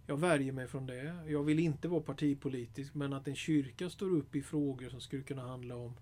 jag 0.05 0.19
värjer 0.19 0.51
mig 0.51 0.67
från 0.67 0.85
det. 0.85 1.15
Jag 1.27 1.43
vill 1.43 1.59
inte 1.59 1.87
vara 1.87 2.01
partipolitisk, 2.01 2.93
men 2.93 3.13
att 3.13 3.27
en 3.27 3.35
kyrka 3.35 3.89
står 3.89 4.09
upp 4.09 4.35
i 4.35 4.41
frågor 4.41 4.89
som 4.89 5.01
skulle 5.01 5.23
kunna 5.23 5.47
handla 5.47 5.75
om 5.75 5.97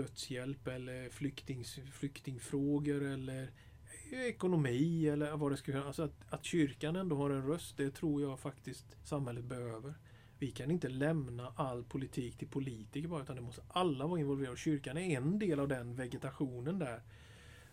dödshjälp 0.00 0.66
eller 0.66 1.08
flyktings, 1.08 1.78
flyktingfrågor 1.92 3.02
eller 3.02 3.50
ekonomi 4.12 5.08
eller 5.08 5.36
vad 5.36 5.52
det 5.52 5.56
skulle 5.56 5.76
vara. 5.76 5.86
Alltså 5.86 6.02
att, 6.02 6.24
att 6.28 6.44
kyrkan 6.44 6.96
ändå 6.96 7.16
har 7.16 7.30
en 7.30 7.46
röst, 7.46 7.76
det 7.76 7.90
tror 7.90 8.22
jag 8.22 8.38
faktiskt 8.38 8.96
samhället 9.04 9.44
behöver. 9.44 9.94
Vi 10.38 10.50
kan 10.50 10.70
inte 10.70 10.88
lämna 10.88 11.52
all 11.56 11.84
politik 11.84 12.38
till 12.38 12.48
politiker 12.48 13.08
bara, 13.08 13.22
utan 13.22 13.36
det 13.36 13.42
måste 13.42 13.62
alla 13.68 14.06
vara 14.06 14.20
involverade. 14.20 14.56
Kyrkan 14.56 14.96
är 14.96 15.16
en 15.16 15.38
del 15.38 15.60
av 15.60 15.68
den 15.68 15.96
vegetationen 15.96 16.78
där 16.78 17.02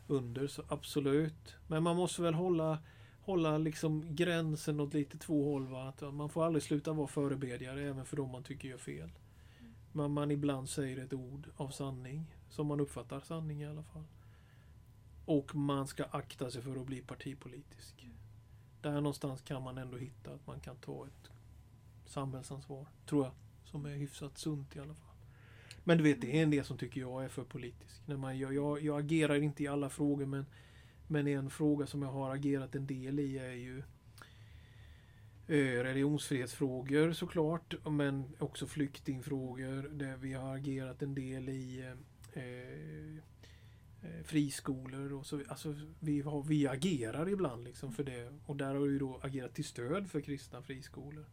under, 0.08 0.48
så 0.48 0.63
absolut. 0.68 1.56
Men 1.68 1.84
man 1.84 1.96
måste 1.96 2.22
väl 2.22 2.34
hålla, 2.34 2.80
hålla 3.22 3.58
liksom 3.58 4.16
gränsen 4.16 4.80
åt 4.80 4.94
lite 4.94 5.18
två 5.18 5.52
håll. 5.52 5.68
Va? 5.68 5.88
Att 5.90 6.13
man 6.13 6.30
får 6.30 6.46
aldrig 6.46 6.63
sluta 6.63 6.94
vara 6.94 7.08
förebedjare 7.08 7.84
även 7.84 8.06
för 8.06 8.18
de 8.18 8.32
man 8.32 8.44
tycker 8.44 8.70
gör 8.70 8.78
fel 8.78 9.10
man, 9.97 10.12
man 10.12 10.31
ibland 10.31 10.69
säger 10.69 10.97
ett 10.97 11.13
ord 11.13 11.49
av 11.55 11.69
sanning, 11.69 12.36
som 12.49 12.67
man 12.67 12.79
uppfattar 12.79 13.19
sanning 13.19 13.62
i 13.62 13.67
alla 13.67 13.83
fall. 13.83 14.03
Och 15.25 15.55
man 15.55 15.88
ska 15.88 16.03
akta 16.03 16.51
sig 16.51 16.62
för 16.62 16.75
att 16.75 16.86
bli 16.86 17.01
partipolitisk. 17.01 18.07
Där 18.81 18.93
någonstans 18.93 19.41
kan 19.41 19.63
man 19.63 19.77
ändå 19.77 19.97
hitta 19.97 20.33
att 20.33 20.47
man 20.47 20.60
kan 20.60 20.75
ta 20.75 21.05
ett 21.07 21.31
samhällsansvar, 22.05 22.88
tror 23.05 23.25
jag, 23.25 23.33
som 23.65 23.86
är 23.86 23.95
hyfsat 23.95 24.38
sunt 24.38 24.75
i 24.75 24.79
alla 24.79 24.93
fall. 24.93 25.15
Men 25.83 25.97
du 25.97 26.03
vet, 26.03 26.21
det 26.21 26.39
är 26.39 26.43
en 26.43 26.51
del 26.51 26.65
som 26.65 26.77
tycker 26.77 27.01
jag 27.01 27.23
är 27.23 27.29
för 27.29 27.43
politisk. 27.43 28.01
När 28.05 28.17
man, 28.17 28.39
jag, 28.39 28.53
jag, 28.53 28.81
jag 28.81 28.99
agerar 28.99 29.36
inte 29.36 29.63
i 29.63 29.67
alla 29.67 29.89
frågor, 29.89 30.25
men, 30.25 30.45
men 31.07 31.27
en 31.27 31.49
fråga 31.49 31.88
som 31.88 32.01
jag 32.01 32.12
har 32.12 32.36
agerat 32.36 32.75
en 32.75 32.88
del 32.88 33.19
i 33.19 33.38
är 33.38 33.51
ju 33.51 33.77
Eh, 33.77 33.83
religionsfrihetsfrågor 35.47 37.13
såklart, 37.13 37.75
men 37.86 38.36
också 38.39 38.67
flyktingfrågor 38.67 39.89
där 39.89 40.17
vi 40.17 40.33
har 40.33 40.55
agerat 40.55 41.01
en 41.01 41.15
del 41.15 41.49
i 41.49 41.93
eh, 42.33 42.43
eh, 42.43 44.23
friskolor. 44.23 45.13
Och 45.13 45.25
så, 45.25 45.41
alltså, 45.47 45.75
vi, 45.99 46.21
har, 46.21 46.43
vi 46.43 46.67
agerar 46.67 47.29
ibland 47.29 47.63
liksom 47.63 47.93
för 47.93 48.03
det 48.03 48.33
och 48.45 48.55
där 48.55 48.75
har 48.75 48.81
vi 48.81 48.97
då 48.97 49.19
agerat 49.23 49.53
till 49.53 49.65
stöd 49.65 50.12
för 50.12 50.21
kristna 50.21 50.62
friskolor. 50.62 51.25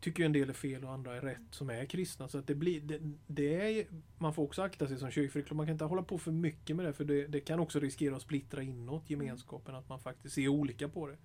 Tycker 0.00 0.24
en 0.24 0.32
del 0.32 0.48
är 0.48 0.54
fel 0.54 0.84
och 0.84 0.92
andra 0.92 1.16
är 1.16 1.20
rätt 1.20 1.46
som 1.50 1.70
är 1.70 1.86
kristna. 1.86 2.28
Så 2.28 2.38
att 2.38 2.46
det 2.46 2.54
blir, 2.54 2.80
det, 2.80 3.00
det 3.26 3.80
är, 3.80 3.86
man 4.18 4.34
får 4.34 4.42
också 4.42 4.62
akta 4.62 4.88
sig 4.88 4.98
som 4.98 5.10
kyrkfri. 5.10 5.44
Man 5.50 5.66
kan 5.66 5.72
inte 5.72 5.84
hålla 5.84 6.02
på 6.02 6.18
för 6.18 6.32
mycket 6.32 6.76
med 6.76 6.84
det 6.84 6.92
för 6.92 7.04
det, 7.04 7.26
det 7.26 7.40
kan 7.40 7.60
också 7.60 7.80
riskera 7.80 8.16
att 8.16 8.22
splittra 8.22 8.62
inåt 8.62 9.10
gemenskapen. 9.10 9.74
Att 9.74 9.88
man 9.88 10.00
faktiskt 10.00 10.34
ser 10.34 10.48
olika 10.48 10.88
på 10.88 11.06
det. 11.06 11.16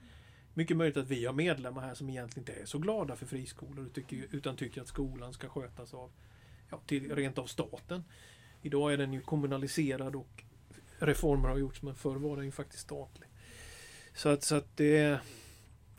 Mycket 0.53 0.77
möjligt 0.77 0.97
att 0.97 1.09
vi 1.09 1.25
har 1.25 1.33
medlemmar 1.33 1.81
här 1.81 1.93
som 1.93 2.09
egentligen 2.09 2.49
inte 2.49 2.61
är 2.61 2.65
så 2.65 2.77
glada 2.77 3.15
för 3.15 3.25
friskolor 3.25 3.89
tycker, 3.93 4.27
utan 4.31 4.55
tycker 4.55 4.81
att 4.81 4.87
skolan 4.87 5.33
ska 5.33 5.49
skötas 5.49 5.93
av 5.93 6.11
ja, 6.69 6.81
till, 6.85 7.15
rent 7.15 7.37
av 7.37 7.45
staten. 7.45 8.03
Idag 8.61 8.93
är 8.93 8.97
den 8.97 9.13
ju 9.13 9.21
kommunaliserad 9.21 10.15
och 10.15 10.43
reformer 10.99 11.49
har 11.49 11.57
gjorts 11.57 11.81
men 11.81 11.95
förr 11.95 12.15
var 12.15 12.35
den 12.35 12.45
ju 12.45 12.51
faktiskt 12.51 12.83
statlig. 12.83 13.29
Så 14.13 14.29
att, 14.29 14.43
så 14.43 14.55
att 14.55 14.77
det... 14.77 15.19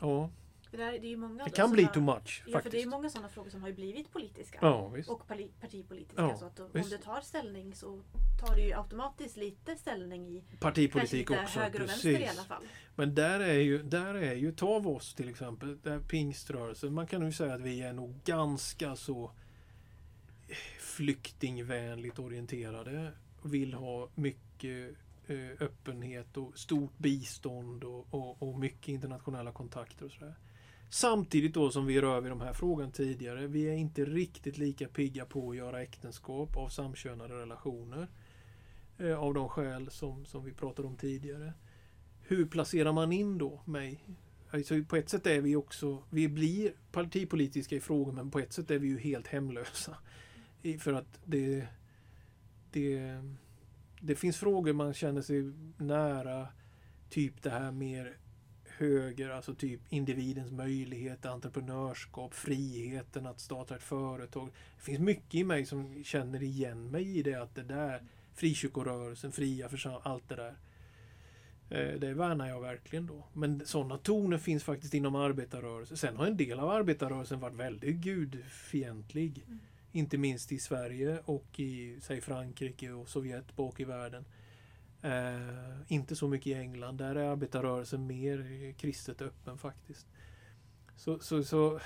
Ja. 0.01 0.31
Det, 0.73 0.79
där, 0.79 0.99
det, 0.99 1.13
är 1.13 1.17
många 1.17 1.45
det 1.45 1.51
kan 1.51 1.71
bli 1.71 1.87
too 1.87 2.03
much. 2.03 2.43
Ja, 2.47 2.53
faktiskt. 2.53 2.63
för 2.63 2.71
det 2.71 2.83
är 2.83 2.87
många 2.87 3.11
sådana 3.11 3.29
frågor 3.29 3.51
som 3.51 3.63
har 3.63 3.73
blivit 3.73 4.13
politiska. 4.13 4.59
Ja, 4.63 4.93
och 5.09 5.27
partipolitiska. 5.61 6.23
Ja, 6.23 6.37
så 6.37 6.45
att 6.45 6.61
om 6.61 6.69
visst. 6.73 6.91
du 6.91 6.99
tar 6.99 7.21
ställning 7.21 7.75
så 7.75 8.01
tar 8.41 8.55
du 8.55 8.63
ju 8.63 8.73
automatiskt 8.73 9.37
lite 9.37 9.77
ställning 9.77 10.27
i 10.27 10.43
Partipolitik 10.61 11.31
lite 11.31 11.43
också. 11.43 11.61
höger 11.61 11.83
och 11.83 11.89
vänster 11.89 12.21
i 12.21 12.29
alla 12.29 12.43
fall. 12.43 12.63
Men 12.95 13.15
där 13.15 13.41
är 13.41 13.61
ju, 13.61 13.83
där 13.83 14.15
är 14.15 14.35
ju, 14.35 14.53
ta 14.53 14.67
oss 14.67 15.15
till 15.15 15.29
exempel, 15.29 15.81
där 15.83 16.01
pingströrelsen. 16.01 16.95
Man 16.95 17.07
kan 17.07 17.27
ju 17.27 17.33
säga 17.33 17.55
att 17.55 17.61
vi 17.61 17.83
är 17.83 17.93
nog 17.93 18.15
ganska 18.25 18.97
så 18.97 19.33
flyktingvänligt 20.81 22.19
orienterade. 22.19 23.13
Vill 23.43 23.75
ha 23.75 24.09
mycket 24.15 24.97
eh, 25.27 25.37
öppenhet 25.61 26.37
och 26.37 26.59
stort 26.59 26.99
bistånd 26.99 27.85
och, 27.85 28.07
och, 28.11 28.43
och 28.43 28.59
mycket 28.59 28.89
internationella 28.89 29.53
kontakter 29.53 30.05
och 30.05 30.13
sådär. 30.13 30.35
Samtidigt 30.95 31.55
då 31.55 31.71
som 31.71 31.87
vi 31.87 32.01
rör 32.01 32.21
vid 32.21 32.33
de 32.33 32.41
här 32.41 32.53
frågan 32.53 32.93
tidigare. 32.93 33.47
Vi 33.47 33.69
är 33.69 33.73
inte 33.73 34.05
riktigt 34.05 34.59
lika 34.59 34.89
pigga 34.89 35.25
på 35.25 35.51
att 35.51 35.57
göra 35.57 35.83
äktenskap 35.83 36.57
av 36.57 36.69
samkönade 36.69 37.35
relationer. 37.35 38.09
Eh, 38.99 39.19
av 39.19 39.35
de 39.35 39.49
skäl 39.49 39.91
som, 39.91 40.25
som 40.25 40.45
vi 40.45 40.53
pratade 40.53 40.89
om 40.89 40.97
tidigare. 40.97 41.53
Hur 42.21 42.47
placerar 42.47 42.93
man 42.93 43.13
in 43.13 43.39
då 43.39 43.61
mig? 43.65 44.05
Alltså 44.51 44.85
på 44.89 44.97
ett 44.97 45.09
sätt 45.09 45.27
är 45.27 45.41
vi 45.41 45.57
också, 45.57 46.03
vi 46.11 46.29
blir 46.29 46.73
partipolitiska 46.91 47.77
i 47.77 47.81
frågor 47.81 48.13
men 48.13 48.31
på 48.31 48.39
ett 48.39 48.53
sätt 48.53 48.71
är 48.71 48.79
vi 48.79 48.89
ju 48.89 48.99
helt 48.99 49.27
hemlösa. 49.27 49.97
I, 50.63 50.79
för 50.79 50.93
att 50.93 51.21
det, 51.25 51.67
det, 52.71 53.23
det 54.01 54.15
finns 54.15 54.37
frågor 54.37 54.73
man 54.73 54.95
känner 54.95 55.23
sig 55.23 55.53
nära. 55.77 56.49
Typ 57.09 57.43
det 57.43 57.51
här 57.51 57.73
mer 57.73 58.17
höger, 58.83 59.31
alltså 59.31 59.55
typ 59.55 59.81
individens 59.89 60.51
möjlighet, 60.51 61.27
entreprenörskap, 61.27 62.35
friheten 62.35 63.27
att 63.27 63.41
starta 63.41 63.77
ett 63.77 63.83
företag. 63.83 64.49
Det 64.77 64.83
finns 64.85 65.01
mycket 65.01 65.35
i 65.35 65.45
mig 65.45 65.67
som 65.67 66.05
känner 66.05 66.43
igen 66.43 66.91
mig 66.91 67.19
i 67.19 67.23
det 67.23 67.35
att 67.35 67.55
det 67.55 67.63
där 67.63 68.03
frikyrkorörelsen, 68.35 69.33
fria 69.33 69.69
församlingar, 69.69 70.09
allt 70.09 70.29
det 70.29 70.37
där. 70.37 70.55
Eh, 71.71 71.99
Det 72.01 72.15
värnar 72.15 72.49
jag 72.49 72.61
verkligen 72.61 73.07
då. 73.07 73.25
Men 73.33 73.67
sådana 73.67 73.99
toner 73.99 74.39
finns 74.39 74.65
faktiskt 74.65 74.95
inom 74.95 75.15
arbetarrörelsen. 75.15 75.97
Sen 75.97 76.17
har 76.17 76.27
en 76.27 76.37
del 76.37 76.59
av 76.59 76.71
arbetarrörelsen 76.71 77.41
varit 77.41 77.57
väldigt 77.57 77.97
gudfientlig. 77.97 79.45
Mm. 79.47 79.61
Inte 79.93 80.19
minst 80.19 80.53
i 80.53 80.59
Sverige 80.59 81.19
och 81.25 81.61
i 81.61 81.99
säg 82.01 82.21
Frankrike 82.21 82.93
och 82.93 83.09
Sovjet 83.09 83.57
bak 83.57 83.81
i 83.81 83.85
världen. 83.85 84.25
Eh, 85.03 85.81
inte 85.89 86.17
så 86.17 86.29
mycket 86.29 86.47
i 86.47 86.55
England. 86.55 86.97
Där 86.97 87.15
är 87.15 87.31
arbetarrörelsen 87.31 88.07
mer 88.07 88.73
kristet 88.79 89.23
öppen 89.23 89.59
faktiskt. 89.59 90.07
Så, 90.97 91.19
så, 91.19 91.45
så 91.45 91.81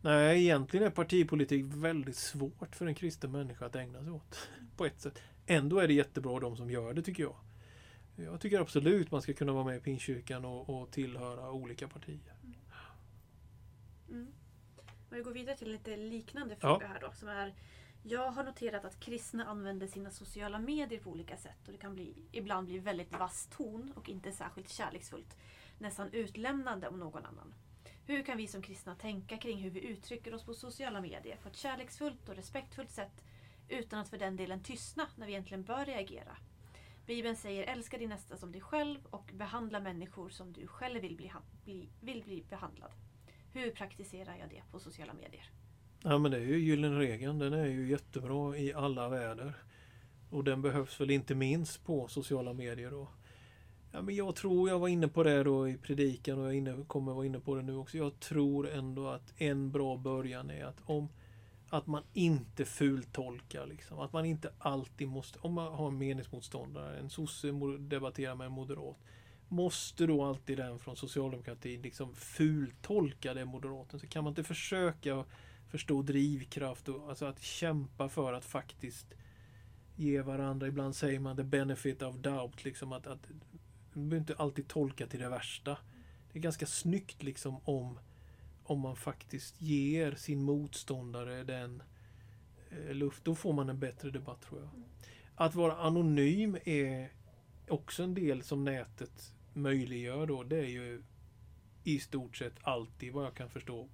Nej, 0.00 0.42
egentligen 0.44 0.86
är 0.86 0.90
partipolitik 0.90 1.64
väldigt 1.68 2.16
svårt 2.16 2.76
för 2.76 2.86
en 2.86 2.94
kristen 2.94 3.32
människa 3.32 3.66
att 3.66 3.76
ägna 3.76 4.02
sig 4.02 4.10
åt. 4.12 4.48
På 4.76 4.86
ett 4.86 5.00
sätt. 5.00 5.18
Ändå 5.46 5.78
är 5.78 5.88
det 5.88 5.94
jättebra 5.94 6.40
de 6.40 6.56
som 6.56 6.70
gör 6.70 6.94
det 6.94 7.02
tycker 7.02 7.22
jag. 7.22 7.36
Jag 8.16 8.40
tycker 8.40 8.60
absolut 8.60 9.10
man 9.10 9.22
ska 9.22 9.32
kunna 9.32 9.52
vara 9.52 9.64
med 9.64 9.76
i 9.76 9.80
Pingstkyrkan 9.80 10.44
och, 10.44 10.82
och 10.82 10.90
tillhöra 10.90 11.50
olika 11.50 11.88
partier. 11.88 12.34
Mm. 14.08 14.26
Om 15.10 15.16
vi 15.16 15.22
går 15.22 15.32
vidare 15.32 15.56
till 15.56 15.72
lite 15.72 15.96
liknande 15.96 16.56
Ja. 16.60 16.68
fråga 16.68 16.86
här 16.86 17.00
då. 17.00 17.12
Som 17.12 17.28
är, 17.28 17.54
jag 18.02 18.30
har 18.30 18.44
noterat 18.44 18.84
att 18.84 19.00
kristna 19.00 19.44
använder 19.44 19.86
sina 19.86 20.10
sociala 20.10 20.58
medier 20.58 21.00
på 21.00 21.10
olika 21.10 21.36
sätt 21.36 21.66
och 21.66 21.72
det 21.72 21.78
kan 21.78 21.94
bli, 21.94 22.14
ibland 22.32 22.66
bli 22.66 22.78
väldigt 22.78 23.12
vass 23.12 23.48
ton 23.56 23.92
och 23.96 24.08
inte 24.08 24.32
särskilt 24.32 24.68
kärleksfullt. 24.68 25.36
Nästan 25.78 26.12
utlämnande 26.12 26.88
om 26.88 26.98
någon 26.98 27.26
annan. 27.26 27.54
Hur 28.06 28.22
kan 28.22 28.36
vi 28.36 28.46
som 28.46 28.62
kristna 28.62 28.94
tänka 28.94 29.36
kring 29.36 29.58
hur 29.58 29.70
vi 29.70 29.80
uttrycker 29.80 30.34
oss 30.34 30.44
på 30.44 30.54
sociala 30.54 31.00
medier 31.00 31.36
på 31.36 31.48
ett 31.48 31.56
kärleksfullt 31.56 32.28
och 32.28 32.36
respektfullt 32.36 32.90
sätt 32.90 33.24
utan 33.68 33.98
att 33.98 34.08
för 34.08 34.18
den 34.18 34.36
delen 34.36 34.62
tystna 34.62 35.08
när 35.16 35.26
vi 35.26 35.32
egentligen 35.32 35.64
bör 35.64 35.84
reagera? 35.84 36.36
Bibeln 37.06 37.36
säger 37.36 37.62
älska 37.62 37.98
din 37.98 38.08
nästa 38.08 38.36
som 38.36 38.52
dig 38.52 38.60
själv 38.60 39.06
och 39.06 39.30
behandla 39.34 39.80
människor 39.80 40.28
som 40.28 40.52
du 40.52 40.66
själv 40.66 41.00
vill 41.00 41.16
bli, 41.16 41.32
bli, 41.64 41.88
vill 42.00 42.22
bli 42.22 42.44
behandlad. 42.50 42.92
Hur 43.52 43.70
praktiserar 43.70 44.36
jag 44.36 44.48
det 44.48 44.62
på 44.70 44.78
sociala 44.78 45.14
medier? 45.14 45.61
Ja 46.04 46.18
men 46.18 46.30
det 46.30 46.36
är 46.36 46.46
ju 46.46 46.58
gyllene 46.58 46.98
regeln. 46.98 47.38
Den 47.38 47.52
är 47.52 47.66
ju 47.66 47.90
jättebra 47.90 48.56
i 48.56 48.72
alla 48.72 49.08
väder. 49.08 49.54
Och 50.30 50.44
den 50.44 50.62
behövs 50.62 51.00
väl 51.00 51.10
inte 51.10 51.34
minst 51.34 51.84
på 51.84 52.08
sociala 52.08 52.52
medier 52.52 52.90
då. 52.90 53.08
Ja, 53.92 54.02
men 54.02 54.14
jag 54.14 54.36
tror, 54.36 54.68
jag 54.68 54.78
var 54.78 54.88
inne 54.88 55.08
på 55.08 55.22
det 55.22 55.42
då 55.42 55.68
i 55.68 55.76
predikan 55.76 56.38
och 56.38 56.46
jag 56.46 56.54
inne, 56.54 56.84
kommer 56.86 57.12
vara 57.12 57.26
inne 57.26 57.40
på 57.40 57.54
det 57.54 57.62
nu 57.62 57.76
också. 57.76 57.96
Jag 57.96 58.20
tror 58.20 58.70
ändå 58.70 59.08
att 59.08 59.34
en 59.36 59.70
bra 59.70 59.96
början 59.96 60.50
är 60.50 60.64
att 60.64 60.80
om 60.84 61.08
att 61.68 61.86
man 61.86 62.02
inte 62.12 62.64
fultolkar 62.64 63.66
liksom. 63.66 63.98
Att 63.98 64.12
man 64.12 64.24
inte 64.24 64.52
alltid 64.58 65.08
måste, 65.08 65.38
om 65.38 65.52
man 65.52 65.72
har 65.72 65.88
en 65.88 65.98
meningsmotståndare, 65.98 66.98
en 66.98 67.10
sosse 67.10 67.52
debatterar 67.78 68.34
med 68.34 68.46
en 68.46 68.52
moderat. 68.52 68.96
Måste 69.48 70.06
då 70.06 70.24
alltid 70.24 70.58
den 70.58 70.78
från 70.78 70.96
socialdemokratin 70.96 71.82
liksom 71.82 72.14
fultolka 72.14 73.34
det 73.34 73.44
moderaten? 73.44 74.00
Så 74.00 74.06
kan 74.06 74.24
man 74.24 74.30
inte 74.30 74.44
försöka 74.44 75.24
förstå 75.72 76.02
drivkraft 76.02 76.88
och 76.88 77.08
alltså 77.08 77.26
att 77.26 77.42
kämpa 77.42 78.08
för 78.08 78.32
att 78.32 78.44
faktiskt 78.44 79.14
ge 79.96 80.22
varandra, 80.22 80.66
ibland 80.66 80.96
säger 80.96 81.20
man 81.20 81.36
the 81.36 81.42
benefit 81.42 82.02
of 82.02 82.16
doubt, 82.16 82.64
liksom 82.64 82.92
att, 82.92 83.06
att 83.06 83.28
man 83.92 84.08
behöver 84.08 84.16
inte 84.16 84.42
alltid 84.42 84.68
tolka 84.68 85.06
till 85.06 85.20
det 85.20 85.28
värsta. 85.28 85.78
Det 86.32 86.38
är 86.38 86.42
ganska 86.42 86.66
snyggt 86.66 87.22
liksom 87.22 87.56
om, 87.64 87.98
om 88.64 88.80
man 88.80 88.96
faktiskt 88.96 89.60
ger 89.60 90.14
sin 90.14 90.42
motståndare 90.42 91.44
den 91.44 91.82
eh, 92.70 92.94
luft. 92.94 93.24
Då 93.24 93.34
får 93.34 93.52
man 93.52 93.68
en 93.68 93.78
bättre 93.78 94.10
debatt 94.10 94.42
tror 94.42 94.60
jag. 94.60 94.70
Att 95.34 95.54
vara 95.54 95.76
anonym 95.76 96.56
är 96.64 97.12
också 97.68 98.02
en 98.02 98.14
del 98.14 98.42
som 98.42 98.64
nätet 98.64 99.34
möjliggör 99.52 100.26
då. 100.26 100.42
Det 100.42 100.58
är 100.58 100.68
ju 100.68 101.02
i 101.84 102.00
stort 102.00 102.36
sett 102.36 102.54
alltid 102.62 103.12
vad 103.12 103.24
jag 103.24 103.34
kan 103.34 103.50
förstå 103.50 103.88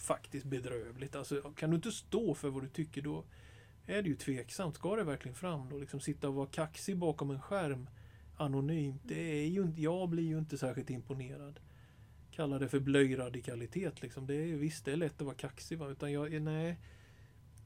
faktiskt 0.00 0.46
bedrövligt. 0.46 1.16
Alltså, 1.16 1.40
kan 1.56 1.70
du 1.70 1.76
inte 1.76 1.92
stå 1.92 2.34
för 2.34 2.48
vad 2.48 2.62
du 2.62 2.68
tycker 2.68 3.02
då 3.02 3.24
är 3.86 4.02
det 4.02 4.08
ju 4.08 4.16
tveksamt. 4.16 4.74
Ska 4.74 4.96
det 4.96 5.04
verkligen 5.04 5.34
fram 5.34 5.68
då? 5.68 5.78
Liksom 5.78 6.00
sitta 6.00 6.28
och 6.28 6.34
vara 6.34 6.46
kaxig 6.46 6.96
bakom 6.96 7.30
en 7.30 7.40
skärm 7.40 7.88
anonymt. 8.36 9.02
Det 9.04 9.20
är 9.20 9.46
ju 9.46 9.62
inte, 9.62 9.82
jag 9.82 10.08
blir 10.08 10.24
ju 10.24 10.38
inte 10.38 10.58
särskilt 10.58 10.90
imponerad. 10.90 11.60
Kalla 12.30 12.58
det 12.58 12.68
för 12.68 12.80
blöjradikalitet 12.80 14.02
liksom. 14.02 14.26
Det 14.26 14.34
är 14.34 14.56
visst, 14.56 14.84
det 14.84 14.92
är 14.92 14.96
lätt 14.96 15.20
att 15.20 15.26
vara 15.26 15.36
kaxig 15.36 15.78
va. 15.78 15.88
Utan 15.88 16.12
jag, 16.12 16.42
nej. 16.42 16.76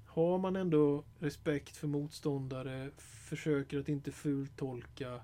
Har 0.06 0.38
man 0.38 0.56
ändå 0.56 1.04
respekt 1.18 1.76
för 1.76 1.88
motståndare, 1.88 2.90
försöker 2.98 3.78
att 3.78 3.88
inte 3.88 4.12
fultolka 4.12 5.20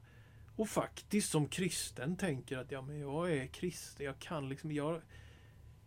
och 0.56 0.68
faktiskt 0.68 1.30
som 1.30 1.48
kristen 1.48 2.16
tänker 2.16 2.58
att 2.58 2.72
ja, 2.72 2.82
men 2.82 2.98
jag 2.98 3.32
är 3.32 3.46
kristen, 3.46 4.06
jag 4.06 4.18
kan 4.18 4.48
liksom, 4.48 4.72
jag, 4.72 5.00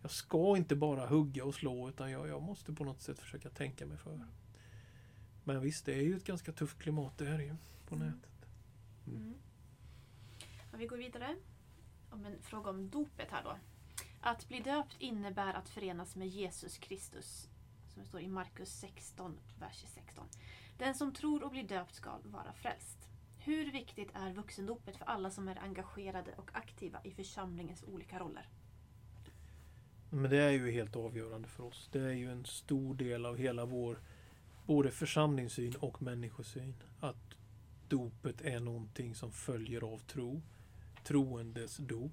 jag 0.04 0.10
ska 0.10 0.56
inte 0.56 0.76
bara 0.76 1.06
hugga 1.06 1.44
och 1.44 1.54
slå 1.54 1.88
utan 1.88 2.10
jag, 2.10 2.28
jag 2.28 2.42
måste 2.42 2.72
på 2.72 2.84
något 2.84 3.02
sätt 3.02 3.18
försöka 3.18 3.50
tänka 3.50 3.86
mig 3.86 3.98
för. 3.98 4.26
Men 5.44 5.60
visst, 5.60 5.86
det 5.86 5.92
är 5.94 6.02
ju 6.02 6.16
ett 6.16 6.24
ganska 6.24 6.52
tufft 6.52 6.78
klimat 6.78 7.18
det 7.18 7.24
här 7.24 7.38
är 7.38 7.42
ju 7.42 7.56
på 7.86 7.94
Mm. 7.94 8.06
nätet. 8.08 8.46
Mm. 9.06 9.22
Mm. 9.22 9.34
Ja, 10.72 10.78
vi 10.78 10.86
går 10.86 10.96
vidare. 10.96 11.36
Om 12.10 12.26
en 12.26 12.42
fråga 12.42 12.70
om 12.70 12.90
dopet 12.90 13.30
här 13.30 13.42
då. 13.42 13.56
Att 14.20 14.48
bli 14.48 14.60
döpt 14.60 14.96
innebär 14.98 15.54
att 15.54 15.68
förenas 15.68 16.16
med 16.16 16.28
Jesus 16.28 16.78
Kristus. 16.78 17.48
Som 17.88 18.02
det 18.02 18.08
står 18.08 18.20
i 18.20 18.28
Markus 18.28 18.70
16, 18.80 19.38
vers 19.58 19.84
16. 19.94 20.26
Den 20.78 20.94
som 20.94 21.12
tror 21.12 21.44
och 21.44 21.50
blir 21.50 21.64
döpt 21.68 21.94
ska 21.94 22.18
vara 22.24 22.52
frälst. 22.52 23.08
Hur 23.38 23.72
viktigt 23.72 24.10
är 24.14 24.32
vuxendopet 24.32 24.96
för 24.96 25.04
alla 25.04 25.30
som 25.30 25.48
är 25.48 25.58
engagerade 25.62 26.34
och 26.36 26.50
aktiva 26.52 27.00
i 27.04 27.10
församlingens 27.10 27.84
olika 27.84 28.18
roller? 28.18 28.48
Men 30.14 30.30
det 30.30 30.36
är 30.36 30.50
ju 30.50 30.70
helt 30.70 30.96
avgörande 30.96 31.48
för 31.48 31.64
oss. 31.64 31.88
Det 31.92 32.00
är 32.00 32.12
ju 32.12 32.30
en 32.30 32.44
stor 32.44 32.94
del 32.94 33.26
av 33.26 33.36
hela 33.36 33.64
vår 33.64 33.98
både 34.66 34.90
församlingssyn 34.90 35.74
och 35.74 36.02
människosyn. 36.02 36.74
Att 37.00 37.34
dopet 37.88 38.40
är 38.40 38.60
någonting 38.60 39.14
som 39.14 39.32
följer 39.32 39.94
av 39.94 39.98
tro. 39.98 40.42
Troendes 41.04 41.76
dop. 41.76 42.12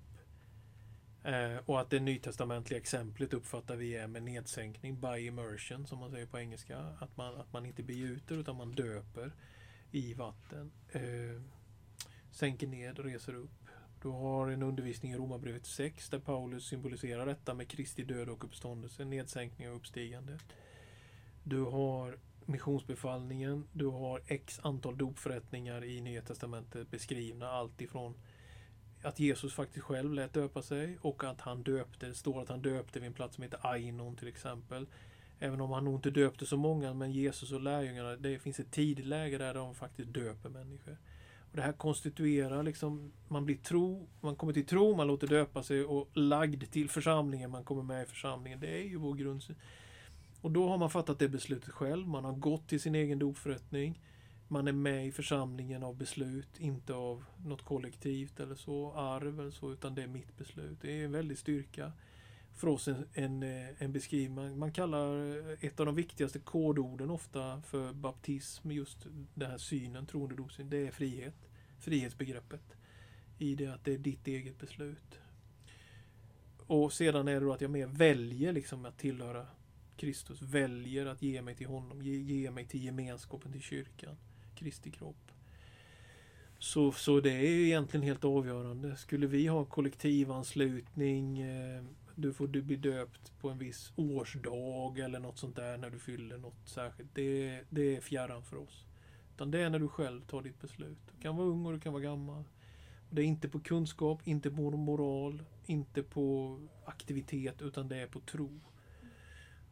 Eh, 1.23 1.57
och 1.65 1.81
att 1.81 1.89
det 1.89 1.99
nytestamentliga 1.99 2.79
exemplet 2.79 3.33
uppfattar 3.33 3.75
vi 3.75 3.95
är 3.95 4.07
med 4.07 4.23
nedsänkning, 4.23 5.01
by 5.01 5.27
immersion 5.27 5.87
som 5.87 5.99
man 5.99 6.11
säger 6.11 6.25
på 6.25 6.39
engelska. 6.39 6.77
Att 6.99 7.17
man, 7.17 7.35
att 7.35 7.53
man 7.53 7.65
inte 7.65 7.83
begjuter 7.83 8.37
utan 8.37 8.55
man 8.55 8.71
döper 8.71 9.31
i 9.91 10.13
vatten. 10.13 10.71
Eh, 10.91 11.41
sänker 12.31 12.67
ned 12.67 12.99
reser 12.99 13.35
upp. 13.35 13.60
Du 14.01 14.09
har 14.09 14.47
en 14.47 14.63
undervisning 14.63 15.11
i 15.11 15.17
Romarbrevet 15.17 15.65
6 15.65 16.09
där 16.09 16.19
Paulus 16.19 16.65
symboliserar 16.65 17.25
detta 17.25 17.53
med 17.53 17.67
Kristi 17.67 18.03
död 18.03 18.29
och 18.29 18.43
uppståndelse, 18.43 19.05
nedsänkning 19.05 19.69
och 19.69 19.75
uppstigande. 19.75 20.37
Du 21.43 21.63
har 21.63 22.17
missionsbefallningen, 22.45 23.67
du 23.73 23.85
har 23.85 24.21
x 24.27 24.59
antal 24.63 24.97
dopförrättningar 24.97 25.83
i 25.83 26.01
Nya 26.01 26.21
Testamentet 26.21 26.91
beskrivna. 26.91 27.49
Allt 27.49 27.81
ifrån 27.81 28.13
att 29.03 29.19
Jesus 29.19 29.53
faktiskt 29.53 29.85
själv 29.85 30.13
lät 30.13 30.33
döpa 30.33 30.61
sig 30.61 30.97
och 31.01 31.23
att 31.23 31.41
han 31.41 31.63
döpte. 31.63 32.05
Det 32.05 32.15
står 32.15 32.41
att 32.41 32.49
han 32.49 32.61
döpte 32.61 32.99
vid 32.99 33.07
en 33.07 33.13
plats 33.13 33.35
som 33.35 33.43
heter 33.43 33.59
Ainon 33.63 34.15
till 34.15 34.27
exempel. 34.27 34.87
Även 35.39 35.61
om 35.61 35.71
han 35.71 35.85
nog 35.85 35.95
inte 35.95 36.09
döpte 36.09 36.45
så 36.45 36.57
många, 36.57 36.93
men 36.93 37.11
Jesus 37.11 37.51
och 37.51 37.61
lärjungarna, 37.61 38.15
det 38.15 38.39
finns 38.39 38.59
ett 38.59 38.71
tidigt 38.71 39.05
läge 39.05 39.37
där 39.37 39.53
de 39.53 39.75
faktiskt 39.75 40.13
döper 40.13 40.49
människor. 40.49 40.97
Och 41.51 41.57
Det 41.57 41.63
här 41.63 41.71
konstituerar 41.71 42.63
liksom, 42.63 43.11
man 43.27 43.45
blir 43.45 43.55
tro, 43.55 44.07
man 44.21 44.35
kommer 44.35 44.53
till 44.53 44.65
tro, 44.65 44.95
man 44.95 45.07
låter 45.07 45.27
döpa 45.27 45.63
sig 45.63 45.83
och 45.83 46.09
lagd 46.13 46.71
till 46.71 46.89
församlingen, 46.89 47.51
man 47.51 47.63
kommer 47.63 47.83
med 47.83 48.03
i 48.03 48.05
församlingen. 48.05 48.59
Det 48.59 48.77
är 48.81 48.83
ju 48.83 48.95
vår 48.95 49.15
grundsyn. 49.15 49.55
Och 50.41 50.51
då 50.51 50.69
har 50.69 50.77
man 50.77 50.89
fattat 50.89 51.19
det 51.19 51.29
beslutet 51.29 51.69
själv, 51.69 52.07
man 52.07 52.25
har 52.25 52.33
gått 52.33 52.67
till 52.67 52.81
sin 52.81 52.95
egen 52.95 53.19
dopförrättning. 53.19 54.01
Man 54.47 54.67
är 54.67 54.71
med 54.71 55.07
i 55.07 55.11
församlingen 55.11 55.83
av 55.83 55.95
beslut, 55.97 56.59
inte 56.59 56.93
av 56.93 57.23
något 57.45 57.61
kollektivt 57.61 58.39
eller 58.39 58.55
så, 58.55 58.93
arv 58.93 59.39
eller 59.39 59.51
så, 59.51 59.71
utan 59.71 59.95
det 59.95 60.03
är 60.03 60.07
mitt 60.07 60.37
beslut. 60.37 60.77
Det 60.81 61.01
är 61.01 61.05
en 61.05 61.11
väldig 61.11 61.37
styrka 61.37 61.91
för 62.53 62.67
oss 62.67 62.87
en, 62.87 63.05
en, 63.13 63.43
eh, 63.43 63.67
en 63.77 63.91
beskrivning. 63.91 64.59
Man 64.59 64.71
kallar 64.71 65.37
eh, 65.49 65.57
ett 65.61 65.79
av 65.79 65.85
de 65.85 65.95
viktigaste 65.95 66.39
kodorden 66.39 67.09
ofta 67.09 67.61
för 67.61 67.93
baptism, 67.93 68.71
just 68.71 69.07
den 69.33 69.51
här 69.51 69.57
synen, 69.57 70.05
troendedopsyn, 70.05 70.69
det 70.69 70.87
är 70.87 70.91
frihet. 70.91 71.35
Frihetsbegreppet. 71.79 72.75
I 73.37 73.55
det 73.55 73.67
att 73.67 73.85
det 73.85 73.93
är 73.93 73.97
ditt 73.97 74.27
eget 74.27 74.59
beslut. 74.59 75.19
Och 76.67 76.93
sedan 76.93 77.27
är 77.27 77.33
det 77.33 77.39
då 77.39 77.53
att 77.53 77.61
jag 77.61 77.71
mer 77.71 77.87
väljer 77.87 78.53
liksom 78.53 78.85
att 78.85 78.97
tillhöra 78.97 79.47
Kristus, 79.97 80.41
väljer 80.41 81.05
att 81.05 81.21
ge 81.21 81.41
mig 81.41 81.55
till 81.55 81.67
honom, 81.67 82.01
ge, 82.01 82.17
ge 82.17 82.51
mig 82.51 82.65
till 82.65 82.83
gemenskapen, 82.83 83.51
till 83.51 83.61
kyrkan, 83.61 84.15
Kristi 84.55 84.91
kropp. 84.91 85.31
Så, 86.59 86.91
så 86.91 87.19
det 87.19 87.31
är 87.31 87.49
ju 87.49 87.65
egentligen 87.65 88.05
helt 88.05 88.23
avgörande. 88.23 88.95
Skulle 88.95 89.27
vi 89.27 89.47
ha 89.47 89.65
kollektivanslutning, 89.65 91.39
eh, 91.39 91.83
du 92.21 92.33
får 92.33 92.47
du 92.47 92.61
bli 92.61 92.75
döpt 92.75 93.39
på 93.39 93.49
en 93.49 93.57
viss 93.57 93.93
årsdag 93.95 94.99
eller 94.99 95.19
något 95.19 95.37
sånt 95.37 95.55
där 95.55 95.77
när 95.77 95.89
du 95.89 95.99
fyller 95.99 96.37
något 96.37 96.69
särskilt. 96.69 97.15
Det, 97.15 97.61
det 97.69 97.95
är 97.95 98.01
fjärran 98.01 98.43
för 98.43 98.57
oss. 98.57 98.85
Utan 99.35 99.51
det 99.51 99.59
är 99.59 99.69
när 99.69 99.79
du 99.79 99.87
själv 99.87 100.21
tar 100.21 100.41
ditt 100.41 100.61
beslut. 100.61 100.97
Du 101.15 101.21
kan 101.21 101.35
vara 101.35 101.47
ung 101.47 101.65
och 101.65 101.73
du 101.73 101.79
kan 101.79 101.93
vara 101.93 102.03
gammal. 102.03 102.43
Och 103.09 103.15
det 103.15 103.21
är 103.21 103.25
inte 103.25 103.49
på 103.49 103.59
kunskap, 103.59 104.27
inte 104.27 104.51
på 104.51 104.71
moral, 104.71 105.43
inte 105.65 106.03
på 106.03 106.59
aktivitet 106.85 107.61
utan 107.61 107.87
det 107.87 107.97
är 107.97 108.07
på 108.07 108.19
tro. 108.19 108.59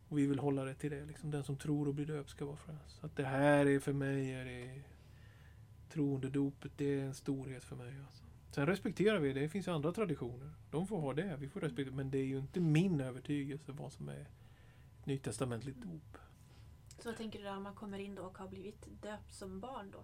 Och 0.08 0.18
vi 0.18 0.26
vill 0.26 0.40
hålla 0.40 0.64
det 0.64 0.74
till 0.74 0.92
det. 0.92 1.06
Liksom. 1.06 1.32
Den 1.32 1.44
som 1.44 1.58
tror 1.58 1.88
och 1.88 1.96
blir 1.96 2.06
döpt 2.06 2.30
ska 2.30 2.46
vara 2.46 2.58
frälst. 2.58 3.00
Så 3.00 3.06
att 3.06 3.16
det 3.16 3.26
här 3.26 3.66
är 3.66 3.80
för 3.80 3.94
mig, 3.94 4.32
är 4.34 4.46
det 4.46 4.82
troende 5.90 6.30
dopet, 6.30 6.72
det 6.78 7.00
är 7.00 7.04
en 7.04 7.14
storhet 7.14 7.64
för 7.64 7.76
mig. 7.76 7.94
Alltså. 8.06 8.24
Sen 8.52 8.66
respekterar 8.66 9.20
vi 9.20 9.34
det. 9.34 9.40
Det 9.40 9.50
finns 9.50 9.68
ju 9.68 9.72
andra 9.72 9.92
traditioner. 9.92 10.50
De 10.72 10.88
får 10.88 11.00
ha 11.00 11.14
det. 11.14 11.38
Vi 11.40 11.50
får 11.50 11.62
respektera. 11.62 11.96
Men 11.96 12.12
det 12.12 12.18
är 12.18 12.26
ju 12.26 12.38
inte 12.38 12.60
min 12.60 13.02
övertygelse 13.02 13.72
vad 13.72 13.94
som 13.94 14.10
är 14.10 14.22
ett 15.00 15.06
nytestamentligt 15.06 15.82
dop. 15.82 16.18
Så 16.88 17.10
vad 17.10 17.18
tänker 17.18 17.40
du 17.40 17.46
där 17.46 17.58
om 17.58 17.64
man 17.64 17.76
kommer 17.76 18.00
in 18.00 18.16
då 18.16 18.22
och 18.22 18.38
har 18.38 18.48
blivit 18.48 19.02
döpt 19.02 19.34
som 19.34 19.60
barn 19.60 19.92
då? 19.92 20.04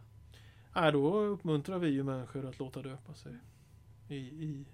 Nej, 0.76 0.92
då 0.92 1.20
uppmuntrar 1.20 1.80
vi 1.80 1.90
ju 1.90 2.04
människor 2.04 2.46
att 2.46 2.60
låta 2.60 2.82
döpa 2.82 3.14
sig 3.14 3.36
i, 4.08 4.18
i, 4.18 4.66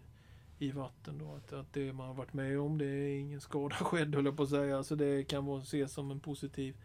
i 0.58 0.72
vatten. 0.72 1.18
Då. 1.18 1.32
Att, 1.32 1.54
att 1.54 1.74
det 1.74 1.94
man 1.94 2.08
har 2.08 2.14
varit 2.14 2.34
med 2.34 2.60
om, 2.60 2.78
det 2.78 2.86
är 2.86 3.20
ingen 3.20 3.42
skada 3.42 3.76
skedd 3.82 4.16
höll 4.16 4.26
jag 4.26 4.38
på 4.38 4.44
att 4.44 4.50
säga. 4.50 4.78
Alltså 4.78 4.96
det 4.96 5.24
kan 5.24 5.46
vara 5.46 5.62
ses 5.62 5.94
som 5.94 6.12
en 6.12 6.20
positiv 6.20 6.78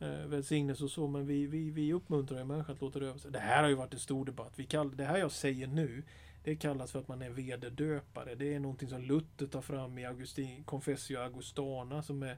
eh, 0.00 0.26
välsignelse 0.26 0.84
och 0.84 0.90
så. 0.90 1.06
Men 1.06 1.26
vi, 1.26 1.46
vi, 1.46 1.70
vi 1.70 1.92
uppmuntrar 1.92 2.38
ju 2.38 2.44
människor 2.44 2.72
att 2.72 2.80
låta 2.80 2.98
döpa 2.98 3.18
sig. 3.18 3.30
Det 3.30 3.38
här 3.38 3.62
har 3.62 3.68
ju 3.68 3.74
varit 3.74 3.94
en 3.94 4.00
stor 4.00 4.24
debatt. 4.24 4.52
Vi 4.56 4.64
kall, 4.64 4.96
det 4.96 5.04
här 5.04 5.18
jag 5.18 5.32
säger 5.32 5.66
nu, 5.66 6.02
det 6.44 6.56
kallas 6.56 6.92
för 6.92 6.98
att 6.98 7.08
man 7.08 7.22
är 7.22 7.30
vederdöpare. 7.30 8.34
Det 8.34 8.54
är 8.54 8.60
någonting 8.60 8.88
som 8.88 9.02
Luther 9.02 9.46
tar 9.46 9.62
fram 9.62 9.98
i 9.98 10.04
Augustin, 10.04 10.64
Confessio 10.64 11.18
Augustana 11.18 12.02
som 12.02 12.22
är 12.22 12.36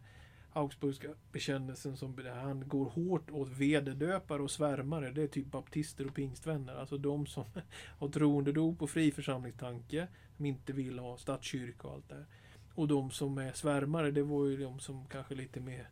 Augsburgska 0.52 1.08
bekännelsen 1.32 1.96
som 1.96 2.18
han 2.34 2.68
går 2.68 2.84
hårt 2.84 3.30
åt 3.30 3.48
vederdöpare 3.48 4.42
och 4.42 4.50
svärmare. 4.50 5.10
Det 5.10 5.22
är 5.22 5.26
typ 5.26 5.46
baptister 5.46 6.06
och 6.06 6.14
pingstvänner. 6.14 6.74
Alltså 6.74 6.98
de 6.98 7.26
som 7.26 7.44
har 7.98 8.08
troendedop 8.08 8.82
och 8.82 8.90
fri 8.90 9.12
församlingstanke. 9.12 10.08
Som 10.36 10.46
inte 10.46 10.72
vill 10.72 10.98
ha 10.98 11.16
statskyrka 11.16 11.88
och 11.88 11.94
allt 11.94 12.08
det 12.08 12.14
här. 12.14 12.26
Och 12.74 12.88
de 12.88 13.10
som 13.10 13.38
är 13.38 13.52
svärmare, 13.52 14.10
det 14.10 14.22
var 14.22 14.46
ju 14.46 14.56
de 14.56 14.80
som 14.80 15.06
kanske 15.06 15.34
lite 15.34 15.60
mer 15.60 15.88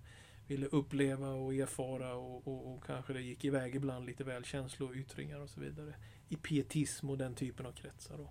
ville 0.50 0.66
uppleva 0.66 1.30
och 1.30 1.54
erfara 1.54 2.14
och, 2.14 2.48
och, 2.48 2.74
och 2.74 2.84
kanske 2.84 3.12
det 3.12 3.20
gick 3.20 3.44
iväg 3.44 3.74
ibland 3.74 4.06
lite 4.06 4.24
väl 4.24 4.44
känsloyttringar 4.44 5.40
och 5.40 5.50
så 5.50 5.60
vidare. 5.60 5.94
I 6.28 6.36
pietism 6.36 7.10
och 7.10 7.18
den 7.18 7.34
typen 7.34 7.66
av 7.66 7.72
kretsar. 7.72 8.18
Då. 8.18 8.30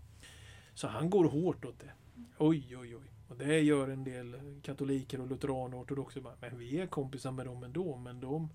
Så 0.73 0.87
han 0.87 1.09
går 1.09 1.25
hårt 1.25 1.65
åt 1.65 1.79
det. 1.79 1.91
Oj, 2.37 2.77
oj, 2.77 2.95
oj. 2.95 3.11
Och 3.27 3.37
det 3.37 3.59
gör 3.59 3.87
en 3.87 4.03
del 4.03 4.35
katoliker 4.63 5.21
och 5.21 5.27
lutheraner 5.27 5.77
och 5.77 5.81
ortodoxer. 5.81 6.23
Men 6.41 6.57
vi 6.57 6.79
är 6.79 6.87
kompisar 6.87 7.31
med 7.31 7.45
dem 7.45 7.63
ändå. 7.63 7.97
Men 7.97 8.19
de, 8.19 8.49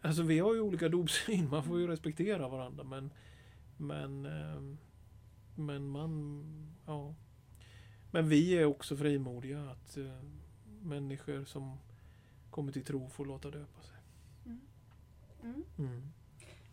alltså 0.00 0.22
vi 0.22 0.38
har 0.38 0.54
ju 0.54 0.60
olika 0.60 0.88
dopsyn. 0.88 1.48
Man 1.50 1.64
får 1.64 1.80
ju 1.80 1.86
respektera 1.86 2.48
varandra. 2.48 2.84
Men, 2.84 3.10
men, 3.76 4.26
ehm, 4.26 4.78
men 5.54 5.88
man, 5.88 6.44
ja. 6.86 7.14
Men 8.10 8.28
vi 8.28 8.52
är 8.52 8.64
också 8.64 8.96
frimodiga 8.96 9.70
att 9.70 9.96
eh, 9.96 10.22
människor 10.82 11.44
som 11.44 11.78
kommer 12.52 12.72
till 12.72 12.84
tro 12.84 13.08
får 13.08 13.26
låta 13.26 13.50
döpa 13.50 13.82
sig. 13.82 13.96
Mm. 14.46 14.60
Mm. 15.42 15.64
Mm. 15.78 16.12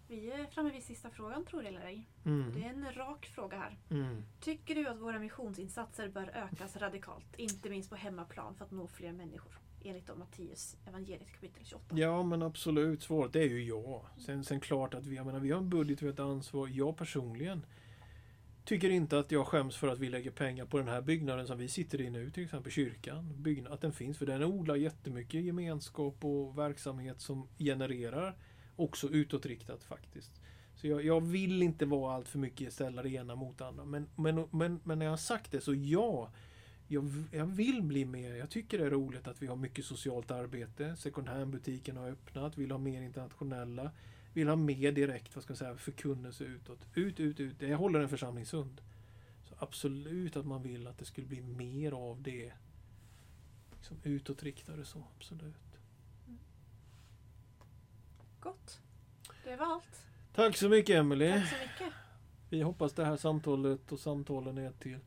Vi 0.08 0.32
är 0.32 0.46
framme 0.46 0.72
vid 0.72 0.84
sista 0.84 1.10
frågan, 1.10 1.46
tror 1.46 1.66
eller 1.66 1.82
ej. 1.82 2.10
Mm. 2.26 2.54
Det 2.54 2.64
är 2.64 2.70
en 2.70 2.94
rak 2.94 3.26
fråga 3.26 3.58
här. 3.58 3.78
Mm. 3.90 4.24
Tycker 4.40 4.76
du 4.76 4.88
att 4.88 5.00
våra 5.00 5.20
missionsinsatser 5.20 6.10
bör 6.10 6.30
ökas 6.30 6.76
radikalt, 6.76 7.36
inte 7.38 7.70
minst 7.70 7.90
på 7.90 7.96
hemmaplan, 7.96 8.56
för 8.56 8.66
att 8.66 8.72
nå 8.72 8.88
fler 8.88 9.12
människor? 9.12 9.60
Enligt 9.84 10.08
då 10.08 10.16
Matteus 10.16 10.78
evangeliet 10.88 11.32
kapitel 11.32 11.66
28. 11.66 11.98
Ja 11.98 12.24
men 12.24 12.42
absolut, 12.42 13.02
svaret 13.02 13.36
är 13.36 13.44
ju 13.44 13.64
ja. 13.64 14.06
Sen, 14.18 14.44
sen 14.44 14.60
klart 14.60 14.94
att 14.94 15.06
vi, 15.06 15.16
jag 15.16 15.26
menar, 15.26 15.40
vi 15.40 15.52
har 15.52 15.58
en 15.58 15.70
budget, 15.70 16.02
vi 16.02 16.06
har 16.06 16.14
ett 16.14 16.20
ansvar. 16.20 16.68
Jag 16.68 16.98
personligen 16.98 17.66
tycker 18.70 18.90
inte 18.90 19.20
att 19.20 19.32
jag 19.32 19.48
skäms 19.48 19.76
för 19.76 19.88
att 19.88 20.00
vi 20.00 20.10
lägger 20.10 20.32
pengar 20.32 20.66
på 20.66 20.78
den 20.78 20.88
här 20.88 21.02
byggnaden 21.02 21.48
som 21.48 21.58
vi 21.58 21.68
sitter 21.68 22.02
i 22.02 22.10
nu, 22.10 22.30
till 22.30 22.44
exempel 22.44 22.72
kyrkan. 22.72 23.34
Byggnad, 23.38 23.74
att 23.74 23.82
den 23.82 23.94
finns, 23.94 24.18
för 24.18 24.26
den 24.26 24.44
odlar 24.44 24.76
jättemycket 24.76 25.42
gemenskap 25.42 26.26
och 26.26 26.58
verksamhet 26.58 27.22
som 27.22 27.48
genererar 27.58 28.36
också 28.76 29.10
utåtriktat 29.10 29.84
faktiskt. 29.84 30.42
Så 30.76 30.88
jag, 30.88 31.06
jag 31.06 31.22
vill 31.22 31.64
inte 31.64 31.86
vara 31.86 32.16
allt 32.16 32.28
för 32.28 32.40
mycket 32.40 32.74
ställa 32.74 33.04
det 33.04 33.10
ena 33.10 33.36
mot 33.36 33.58
det 33.58 33.68
andra. 33.68 33.86
Men, 33.86 34.08
men, 34.16 34.48
men, 34.52 34.80
men 34.84 35.00
när 35.00 35.06
jag 35.06 35.12
har 35.12 35.18
sagt 35.18 35.52
det 35.52 35.62
så 35.62 35.74
ja, 35.74 36.32
jag, 36.88 37.12
jag 37.32 37.46
vill 37.46 37.82
bli 37.82 38.06
mer. 38.06 38.36
Jag 38.36 38.50
tycker 38.50 38.78
det 38.78 38.86
är 38.86 38.90
roligt 38.90 39.28
att 39.28 39.42
vi 39.42 39.48
har 39.48 39.56
mycket 39.56 39.86
socialt 39.86 40.32
arbete. 40.32 40.96
Second 40.96 41.28
hand-butiken 41.28 41.98
har 41.98 42.10
öppnat, 42.10 42.58
vill 42.58 42.72
ha 42.72 42.78
mer 42.78 43.02
internationella. 43.02 43.92
Vill 44.40 44.48
ha 44.48 44.56
mer 44.56 44.92
direkt, 44.92 45.36
vad 45.36 45.44
ska 45.44 45.52
jag 45.52 45.58
säga, 45.58 45.76
förkunnelse 45.78 46.44
utåt. 46.44 46.88
Ut, 46.94 47.20
ut, 47.20 47.40
ut. 47.40 47.60
Det 47.60 47.76
håller 47.76 48.00
en 48.00 48.10
församling 48.10 48.46
sund. 48.46 48.82
Så 49.44 49.56
absolut 49.58 50.36
att 50.36 50.46
man 50.46 50.62
vill 50.64 50.88
att 50.88 50.98
det 50.98 51.06
skulle 51.06 51.28
bli 51.28 51.42
mer 51.42 51.92
av 51.92 52.22
det. 52.22 52.52
Liksom 53.72 53.98
utåtriktade 54.04 54.86
så, 54.86 55.04
absolut. 55.18 55.56
Gott. 58.40 58.82
Det 59.44 59.56
var 59.56 59.66
allt. 59.66 60.06
Tack 60.36 60.58
så 60.58 60.70
mycket 60.70 60.96
Emelie. 60.96 61.40
Tack 61.40 61.50
så 61.50 61.56
mycket. 61.56 61.94
Vi 62.50 62.62
hoppas 62.62 62.94
det 62.94 63.06
här 63.06 63.18
samtalet 63.18 63.92
och 63.92 64.00
samtalen 64.00 64.58
är 64.58 64.72
till 64.72 65.00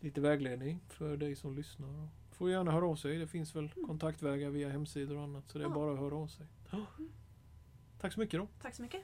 lite 0.00 0.20
vägledning 0.20 0.80
för 0.88 1.16
dig 1.16 1.36
som 1.36 1.56
lyssnar. 1.56 2.08
Får 2.32 2.50
gärna 2.50 2.72
höra 2.72 2.86
av 2.86 2.96
sig. 2.96 3.18
Det 3.18 3.26
finns 3.26 3.56
väl 3.56 3.68
kontaktvägar 3.86 4.50
via 4.50 4.68
hemsidor 4.68 5.16
och 5.16 5.22
annat. 5.22 5.48
Så 5.48 5.58
det 5.58 5.64
är 5.64 5.68
Ja. 5.68 5.74
bara 5.74 5.92
att 5.92 5.98
höra 5.98 6.14
av 6.16 6.26
sig. 6.26 6.46
Tack 8.04 8.12
så 8.12 8.20
mycket 8.20 8.40
då. 8.40 8.48
Tack 8.62 8.74
så 8.74 8.82
mycket. 8.82 9.00